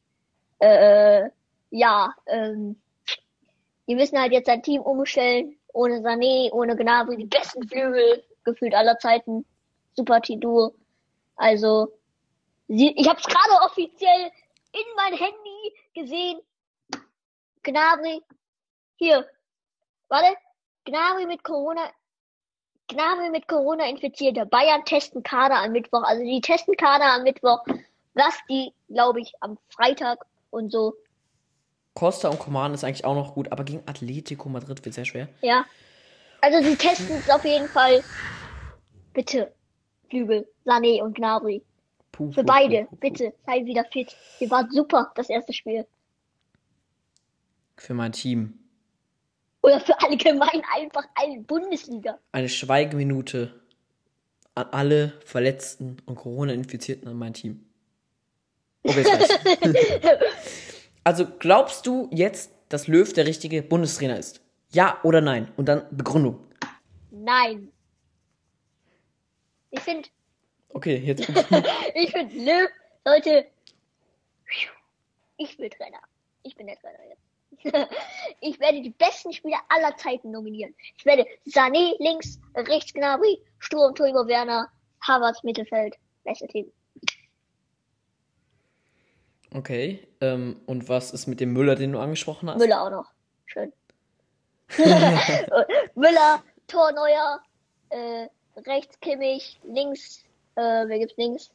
Äh, 0.60 1.30
ja, 1.70 2.13
ähm, 2.28 2.80
die 3.88 3.96
müssen 3.96 4.20
halt 4.20 4.32
jetzt 4.32 4.46
sein 4.46 4.63
Team 4.63 4.82
umstellen, 4.82 5.58
ohne 5.74 6.00
Sané, 6.00 6.52
ohne 6.52 6.76
Gnabry, 6.76 7.18
die 7.18 7.26
besten 7.26 7.68
Flügel 7.68 8.24
gefühlt 8.44 8.74
aller 8.74 8.98
Zeiten, 9.00 9.46
super 9.94 10.22
Tidur. 10.22 10.74
Also, 11.36 11.92
sie, 12.68 12.94
ich 12.96 13.08
habe 13.08 13.20
es 13.20 13.26
gerade 13.26 13.66
offiziell 13.66 14.32
in 14.72 14.96
mein 14.96 15.13
Handy 15.13 15.76
gesehen. 15.94 16.39
Gnabry, 17.63 18.22
hier, 18.98 19.28
warte, 20.10 20.36
Gnabry 20.86 21.26
mit 21.26 21.44
Corona, 21.44 21.89
Gnabry 22.88 23.30
mit 23.30 23.48
Corona 23.48 23.88
infizierte. 23.88 24.46
Bayern 24.46 24.84
testen 24.86 25.24
Kader 25.24 25.56
am 25.56 25.72
Mittwoch. 25.72 26.04
Also 26.04 26.24
die 26.24 26.42
testen 26.42 26.76
Kader 26.76 27.13
am 27.13 27.24
Mittwoch. 27.24 27.63
Was 28.13 28.38
die, 28.50 28.74
glaube 28.89 29.22
ich, 29.22 29.34
am 29.39 29.58
Freitag 29.70 30.26
und 30.54 30.72
so. 30.72 30.96
Costa 31.94 32.30
und 32.30 32.39
Coman 32.39 32.74
ist 32.74 32.84
eigentlich 32.84 33.06
auch 33.06 33.16
noch 33.16 33.34
gut, 33.34 33.52
aber 33.52 33.63
gegen 33.63 33.84
Atletico 33.86 34.50
Madrid 34.50 34.84
wird 34.84 34.96
sehr 34.96 35.06
schwer. 35.06 35.28
Ja. 35.42 35.66
Also 36.42 36.62
sie 36.62 36.76
testen 36.76 37.18
es 37.18 37.30
auf 37.30 37.46
jeden 37.46 37.68
Fall. 37.68 38.04
Bitte, 39.13 39.54
Flügel, 40.10 40.48
Sané 40.66 41.02
und 41.02 41.16
Gnabry. 41.16 41.63
Puh, 42.12 42.32
Für 42.32 42.42
puh, 42.42 42.48
beide, 42.48 42.86
puh, 42.86 42.96
bitte, 42.98 43.34
seid 43.46 43.66
wieder 43.66 43.86
fit. 43.86 44.16
Ihr 44.39 44.50
wart 44.50 44.72
super, 44.72 45.12
das 45.16 45.30
erste 45.30 45.54
Spiel. 45.54 45.86
Für 47.78 47.94
mein 47.94 48.12
Team. 48.12 48.60
Oder 49.62 49.80
für 49.80 50.00
allgemein 50.02 50.62
einfach 50.76 51.06
alle 51.16 51.39
Bundesliga. 51.42 52.20
Eine 52.32 52.50
Schweigeminute 52.50 53.62
an 54.56 54.68
alle 54.72 55.13
Verletzten 55.26 55.98
und 56.06 56.16
Corona-Infizierten 56.16 57.08
an 57.08 57.18
mein 57.18 57.34
Team. 57.34 57.66
Reicht's. 58.86 59.34
Also 61.06 61.26
glaubst 61.38 61.86
du 61.86 62.08
jetzt, 62.13 62.54
dass 62.69 62.88
Löw 62.88 63.12
der 63.12 63.28
richtige 63.28 63.62
Bundestrainer 63.62 64.17
ist? 64.17 64.39
Ja 64.72 65.00
oder 65.04 65.19
nein? 65.19 65.52
Und 65.58 65.65
dann 65.67 65.86
Begründung. 65.91 66.39
Nein. 67.12 67.74
Ich 69.69 69.82
finde, 69.82 70.08
Okay, 70.74 70.98
jetzt. 70.98 71.22
ich 71.96 72.12
finde, 72.12 72.36
Löw 72.36 72.69
sollte. 73.06 73.46
Ich 75.38 75.58
will 75.58 75.69
Trainer. 75.69 76.00
Ich 76.43 76.56
bin 76.56 76.67
der 76.67 76.78
Trainer 76.78 77.00
jetzt. 77.10 77.24
Ich 78.41 78.60
werde 78.60 78.82
die 78.82 78.89
besten 78.89 79.32
Spieler 79.32 79.60
aller 79.69 79.96
Zeiten 79.96 80.32
nominieren. 80.32 80.76
Ich 80.98 81.06
werde 81.06 81.26
Sané 81.48 81.93
links, 82.00 82.39
rechts 82.56 82.93
Gnabry, 82.93 83.39
Sturm, 83.60 83.96
Timo 83.96 84.28
Werner, 84.28 84.69
Havertz 85.08 85.43
Mittelfeld. 85.43 85.96
Beste 86.24 86.48
Team. 86.48 86.72
Okay. 89.54 90.08
Ähm, 90.22 90.60
und 90.66 90.89
was 90.89 91.12
ist 91.12 91.28
mit 91.28 91.39
dem 91.39 91.54
Müller, 91.54 91.76
den 91.76 91.92
du 91.92 92.00
angesprochen 92.00 92.50
hast? 92.50 92.58
Müller 92.58 92.84
auch 92.84 92.89
noch. 92.89 93.12
Schön. 93.46 93.72
Müller, 95.96 96.42
Tor 96.68 96.92
Neuer, 96.92 97.39
äh, 97.89 98.28
rechts 98.68 99.00
Kimmich, 99.00 99.60
links, 99.63 100.24
äh, 100.56 100.62
wer 100.62 101.00
gibt's 101.00 101.18
links? 101.18 101.52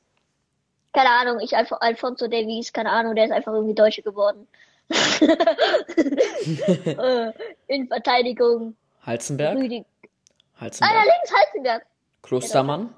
Keine 0.93 1.11
Ahnung, 1.11 1.41
ich 1.41 1.57
einfach 1.57 1.81
Alfonso 1.81 2.29
Davies, 2.29 2.73
keine 2.73 2.91
Ahnung, 2.91 3.15
der 3.15 3.27
ist 3.27 3.33
einfach 3.33 3.53
irgendwie 3.53 3.75
Deutsche 3.75 4.03
geworden. 4.03 4.47
äh, 5.21 7.33
in 7.67 7.89
Verteidigung, 7.89 8.75
Halzenberg? 9.05 9.57
Rüdig. 9.57 9.85
Ah, 10.05 10.09
Halzenberg. 10.61 10.95
ja, 10.95 11.03
links 11.03 11.33
Halzenberg. 11.35 11.87
Klostermann? 12.23 12.95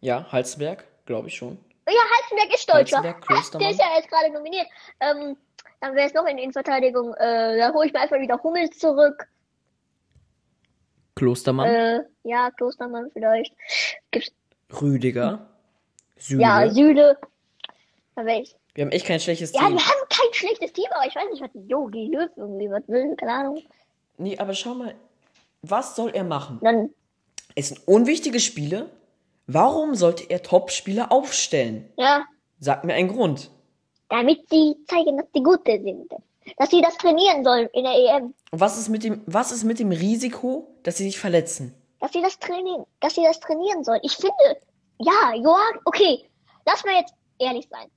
Ja, 0.00 0.30
Halzenberg, 0.30 0.84
glaube 1.06 1.28
ich 1.28 1.36
schon. 1.36 1.58
Ja, 1.90 2.00
Halzenberg 2.16 2.54
ist 2.54 2.68
Deutscher. 2.68 3.02
Halzenberg, 3.02 3.58
Der 3.60 3.70
ist 3.70 3.80
ja 3.80 3.86
jetzt 3.96 4.08
gerade 4.08 4.30
nominiert. 4.32 4.66
Ähm, 5.00 5.36
dann 5.80 5.94
wäre 5.94 6.06
es 6.06 6.14
noch 6.14 6.26
in 6.26 6.38
Innenverteidigung. 6.38 7.14
Äh, 7.14 7.58
da 7.58 7.72
hole 7.72 7.86
ich 7.86 7.92
mir 7.92 8.00
einfach 8.00 8.18
wieder 8.18 8.42
Hummels 8.42 8.78
zurück. 8.78 9.26
Klostermann, 11.16 11.68
Äh, 11.68 12.00
ja, 12.24 12.50
Klostermann 12.52 13.10
vielleicht. 13.12 13.54
Gibt's, 14.10 14.32
Rüdiger, 14.80 15.46
Süle. 16.16 16.42
ja, 16.42 16.70
Süle. 16.70 17.18
Da 18.14 18.24
wäre 18.24 18.40
ich. 18.42 18.54
Wir 18.74 18.84
haben 18.84 18.92
echt 18.92 19.06
kein 19.06 19.20
schlechtes 19.20 19.52
Ja, 19.52 19.60
Team. 19.66 19.74
wir 19.76 19.84
haben 19.84 20.08
kein 20.08 20.32
schlechtes 20.32 20.72
Team, 20.72 20.86
aber 20.92 21.06
ich 21.06 21.14
weiß 21.14 21.28
nicht, 21.30 21.42
was 21.42 21.50
Yogi 21.66 22.06
Löw 22.06 22.30
irgendwie 22.36 22.70
was 22.70 22.86
will. 22.88 23.16
Keine 23.16 23.32
Ahnung. 23.32 23.62
Nee, 24.16 24.38
aber 24.38 24.54
schau 24.54 24.74
mal, 24.74 24.94
was 25.62 25.96
soll 25.96 26.10
er 26.14 26.24
machen? 26.24 26.60
Dann, 26.62 26.90
Es 27.56 27.68
sind 27.68 27.86
unwichtige 27.88 28.38
Spiele. 28.40 28.88
Warum 29.52 29.94
sollte 29.94 30.28
er 30.30 30.42
Top-Spieler 30.42 31.10
aufstellen? 31.10 31.92
ja, 31.96 32.24
Sag 32.58 32.84
mir 32.84 32.94
einen 32.94 33.08
Grund. 33.08 33.50
damit 34.10 34.48
sie 34.50 34.76
zeigen, 34.86 35.16
dass 35.16 35.26
sie 35.34 35.42
gute 35.42 35.80
sind. 35.82 36.12
Dass 36.58 36.70
sie 36.70 36.82
das 36.82 36.96
trainieren 36.98 37.42
sollen 37.44 37.68
in 37.72 37.84
der 37.84 37.94
EM. 37.94 38.34
Und 38.52 38.60
was 38.60 38.76
ist 38.78 38.88
mit 38.88 39.02
dem, 39.04 39.22
was 39.26 39.50
ist 39.52 39.64
mit 39.64 39.78
dem 39.78 39.92
Risiko, 39.92 40.68
dass 40.82 40.96
sie 40.98 41.04
sich 41.04 41.18
verletzen? 41.18 41.74
Dass 42.00 42.12
sie 42.12 42.20
das 42.22 42.38
trainieren, 42.38 42.84
dass 43.00 43.14
sie 43.14 43.22
das 43.22 43.40
trainieren 43.40 43.82
sollen. 43.84 44.00
Ich 44.02 44.16
finde, 44.16 44.60
ja, 44.98 45.34
Joachim, 45.34 45.80
okay, 45.84 46.28
lass 46.66 46.84
mal 46.84 46.94
jetzt 46.96 47.14
ehrlich 47.38 47.66
sein. 47.70 47.88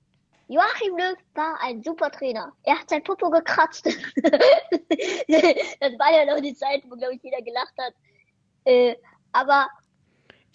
Joachim 0.48 0.98
Löw 0.98 1.18
war 1.36 1.58
ein 1.62 1.82
super 1.84 2.12
Trainer. 2.12 2.52
Er 2.64 2.80
hat 2.80 2.90
sein 2.90 3.04
Popo 3.04 3.30
gekratzt. 3.30 3.86
das 3.88 3.94
war 6.00 6.12
ja 6.14 6.26
noch 6.26 6.42
die 6.42 6.54
Zeit, 6.56 6.84
wo, 6.90 6.96
glaube 6.96 7.16
ich, 7.16 7.24
jeder 7.24 7.42
gelacht 7.42 7.74
hat. 7.80 7.94
Äh, 8.66 8.96
aber 9.32 9.68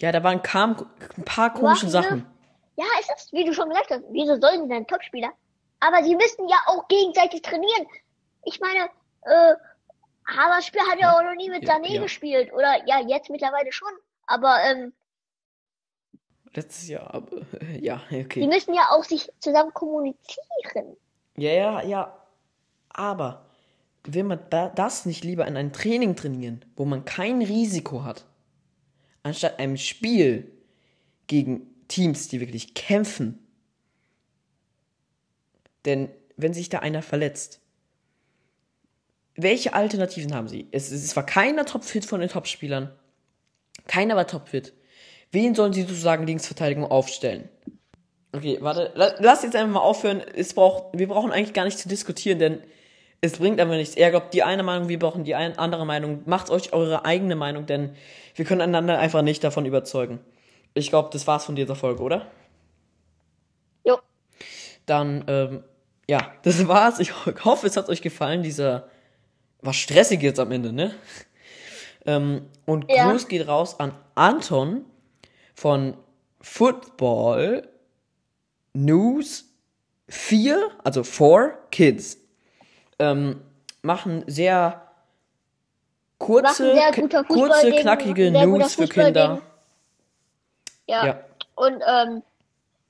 Ja, 0.00 0.12
da 0.12 0.22
waren 0.22 0.42
kam, 0.42 0.76
ein 1.16 1.24
paar 1.24 1.52
komische 1.52 1.87
Joachim 1.87 1.90
Sachen. 1.90 2.26
Ja, 2.76 2.84
es 3.00 3.08
ist, 3.16 3.32
wie 3.32 3.44
du 3.44 3.52
schon 3.52 3.68
gesagt 3.68 3.90
hast, 3.90 4.04
wieso 4.11 4.40
sollen 4.40 4.62
sie 4.62 4.68
denn 4.68 4.87
Topspieler? 4.87 5.32
Aber 5.80 6.02
sie 6.04 6.14
müssen 6.14 6.48
ja 6.48 6.56
auch 6.66 6.87
gegenseitig 6.88 7.42
trainieren. 7.42 7.87
Ich 8.44 8.61
meine, 8.61 8.88
äh, 9.22 9.54
Havertz 10.26 10.66
Spiel 10.66 10.80
hat 10.82 11.00
ja 11.00 11.16
auch 11.16 11.22
noch 11.22 11.34
nie 11.34 11.50
mit 11.50 11.64
Ja, 11.64 11.74
Sané 11.74 11.94
ja. 11.94 12.02
gespielt. 12.02 12.52
Oder 12.52 12.87
ja, 12.87 13.00
jetzt 13.00 13.30
mittlerweile 13.30 13.72
schon. 13.72 13.90
Aber 14.26 14.58
ähm, 14.64 14.92
Letztes 16.54 16.88
Jahr, 16.88 17.14
aber, 17.14 17.37
äh, 17.61 17.78
ja, 17.80 18.00
die 18.11 18.24
okay. 18.24 18.46
müssen 18.46 18.74
ja 18.74 18.88
auch 18.90 19.04
sich 19.04 19.30
zusammen 19.40 19.72
kommunizieren. 19.74 20.96
Ja, 21.37 21.50
ja, 21.50 21.82
ja. 21.82 22.14
Aber 22.90 23.46
will 24.04 24.24
man 24.24 24.40
da, 24.50 24.68
das 24.68 25.06
nicht 25.06 25.24
lieber 25.24 25.46
in 25.46 25.56
einem 25.56 25.72
Training 25.72 26.16
trainieren, 26.16 26.64
wo 26.76 26.84
man 26.84 27.04
kein 27.04 27.42
Risiko 27.42 28.04
hat, 28.04 28.24
anstatt 29.22 29.59
einem 29.59 29.76
Spiel 29.76 30.50
gegen 31.26 31.66
Teams, 31.88 32.28
die 32.28 32.40
wirklich 32.40 32.74
kämpfen? 32.74 33.38
Denn 35.85 36.09
wenn 36.37 36.54
sich 36.54 36.68
da 36.68 36.81
einer 36.81 37.02
verletzt, 37.02 37.61
welche 39.37 39.72
Alternativen 39.72 40.35
haben 40.35 40.48
sie? 40.48 40.66
Es, 40.72 40.90
es 40.90 41.14
war 41.14 41.24
keiner 41.24 41.64
topfit 41.64 42.04
von 42.04 42.20
den 42.20 42.28
Topspielern. 42.28 42.92
Keiner 43.87 44.16
war 44.16 44.26
topfit. 44.26 44.72
Wen 45.31 45.54
sollen 45.54 45.72
sie 45.72 45.83
sozusagen 45.83 46.26
Linksverteidigung 46.26 46.85
aufstellen? 46.85 47.48
Okay, 48.33 48.59
warte, 48.61 48.92
la- 48.94 49.14
lass 49.20 49.42
jetzt 49.42 49.54
einfach 49.57 49.74
mal 49.74 49.81
aufhören. 49.81 50.20
Es 50.20 50.54
braucht, 50.54 50.98
wir 50.98 51.07
brauchen 51.09 51.31
eigentlich 51.31 51.54
gar 51.54 51.64
nicht 51.64 51.78
zu 51.78 51.88
diskutieren, 51.88 52.38
denn 52.38 52.62
es 53.20 53.38
bringt 53.38 53.61
einfach 53.61 53.74
nichts. 53.74 53.96
Er 53.96 54.11
glaubt 54.11 54.33
die 54.35 54.42
eine 54.42 54.62
Meinung, 54.62 54.88
wir 54.88 54.98
brauchen 54.98 55.24
die 55.24 55.35
ein, 55.35 55.59
andere 55.59 55.85
Meinung. 55.85 56.22
Macht 56.26 56.50
euch 56.50 56.72
eure 56.72 57.04
eigene 57.04 57.35
Meinung, 57.37 57.66
denn 57.66 57.94
wir 58.35 58.44
können 58.44 58.61
einander 58.61 58.98
einfach 58.98 59.22
nicht 59.22 59.42
davon 59.42 59.66
überzeugen. 59.66 60.20
Ich 60.74 60.90
glaube, 60.90 61.11
das 61.12 61.26
war's 61.26 61.44
von 61.44 61.57
dieser 61.57 61.74
Folge, 61.74 62.02
oder? 62.02 62.26
Jo. 63.85 63.98
Dann, 64.87 65.24
ähm, 65.26 65.64
ja, 66.09 66.33
das 66.42 66.66
war's. 66.68 67.00
Ich 67.00 67.12
ho- 67.26 67.33
hoffe, 67.44 67.66
es 67.66 67.76
hat 67.76 67.88
euch 67.88 68.02
gefallen, 68.02 68.42
dieser, 68.42 68.88
war 69.62 69.72
stressig 69.74 70.22
jetzt 70.22 70.38
am 70.38 70.52
Ende, 70.52 70.72
ne? 70.72 70.94
Ähm, 72.07 72.46
und 72.66 72.90
Ja. 72.90 73.11
Gruß 73.11 73.26
geht 73.28 73.48
raus 73.48 73.81
an 73.81 73.92
Anton 74.14 74.85
von 75.54 75.96
Football 76.40 77.68
News 78.74 79.44
4, 80.09 80.70
also 80.85 81.02
4 81.02 81.59
Kids. 81.72 82.18
Ähm, 82.98 83.40
machen 83.82 84.24
sehr 84.26 84.82
kurze, 86.18 86.74
sehr 86.74 86.92
kurze 87.24 87.70
gegen- 87.70 87.80
knackige 87.82 88.32
guter 88.32 88.46
News 88.46 88.74
für 88.74 88.88
Kinder. 88.88 89.34
gegen- 89.37 89.42
Ja. 90.88 91.06
Ja. 91.06 91.20
Und 91.54 91.82
ähm, 91.87 92.22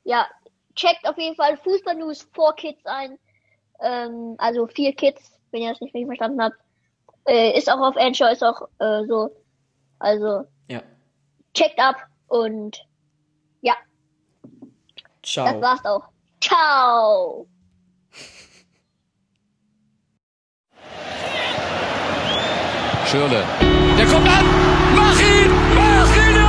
ja, 0.05 0.27
checkt 0.75 1.07
auf 1.07 1.19
jeden 1.19 1.37
Fall 1.37 1.57
Fußball 1.59 1.95
News 1.97 2.27
4 2.35 2.53
Kids 2.57 2.81
ein. 2.87 3.19
Ähm, 3.81 4.35
also 4.39 4.67
vier 4.67 4.95
Kids, 4.95 5.39
wenn 5.51 5.63
ihr 5.63 5.71
das 5.71 5.81
nicht 5.81 5.95
richtig 5.95 6.07
verstanden 6.09 6.43
habt. 6.43 6.57
Äh, 7.27 7.57
ist 7.59 7.71
auch 7.71 7.81
auf 7.81 7.97
Anchor, 7.97 8.31
ist 8.31 8.43
auch 8.43 8.63
äh, 8.79 9.05
so. 9.07 9.31
Also 9.99 10.45
Ja. 10.69 10.83
checkt 11.55 11.79
ab 11.79 11.97
und 12.29 12.85
ja, 13.61 13.75
das 15.23 15.31
Ciao. 15.33 15.61
war's 15.61 15.85
auch. 15.85 16.05
Ciao! 16.41 17.47
Schürle. 23.11 23.43
Der 23.99 24.07
kommt 24.07 24.29
an. 24.29 24.45
Mach 24.95 25.19
ihn! 25.19 25.51
Mach 25.75 26.17
ihn! 26.17 26.48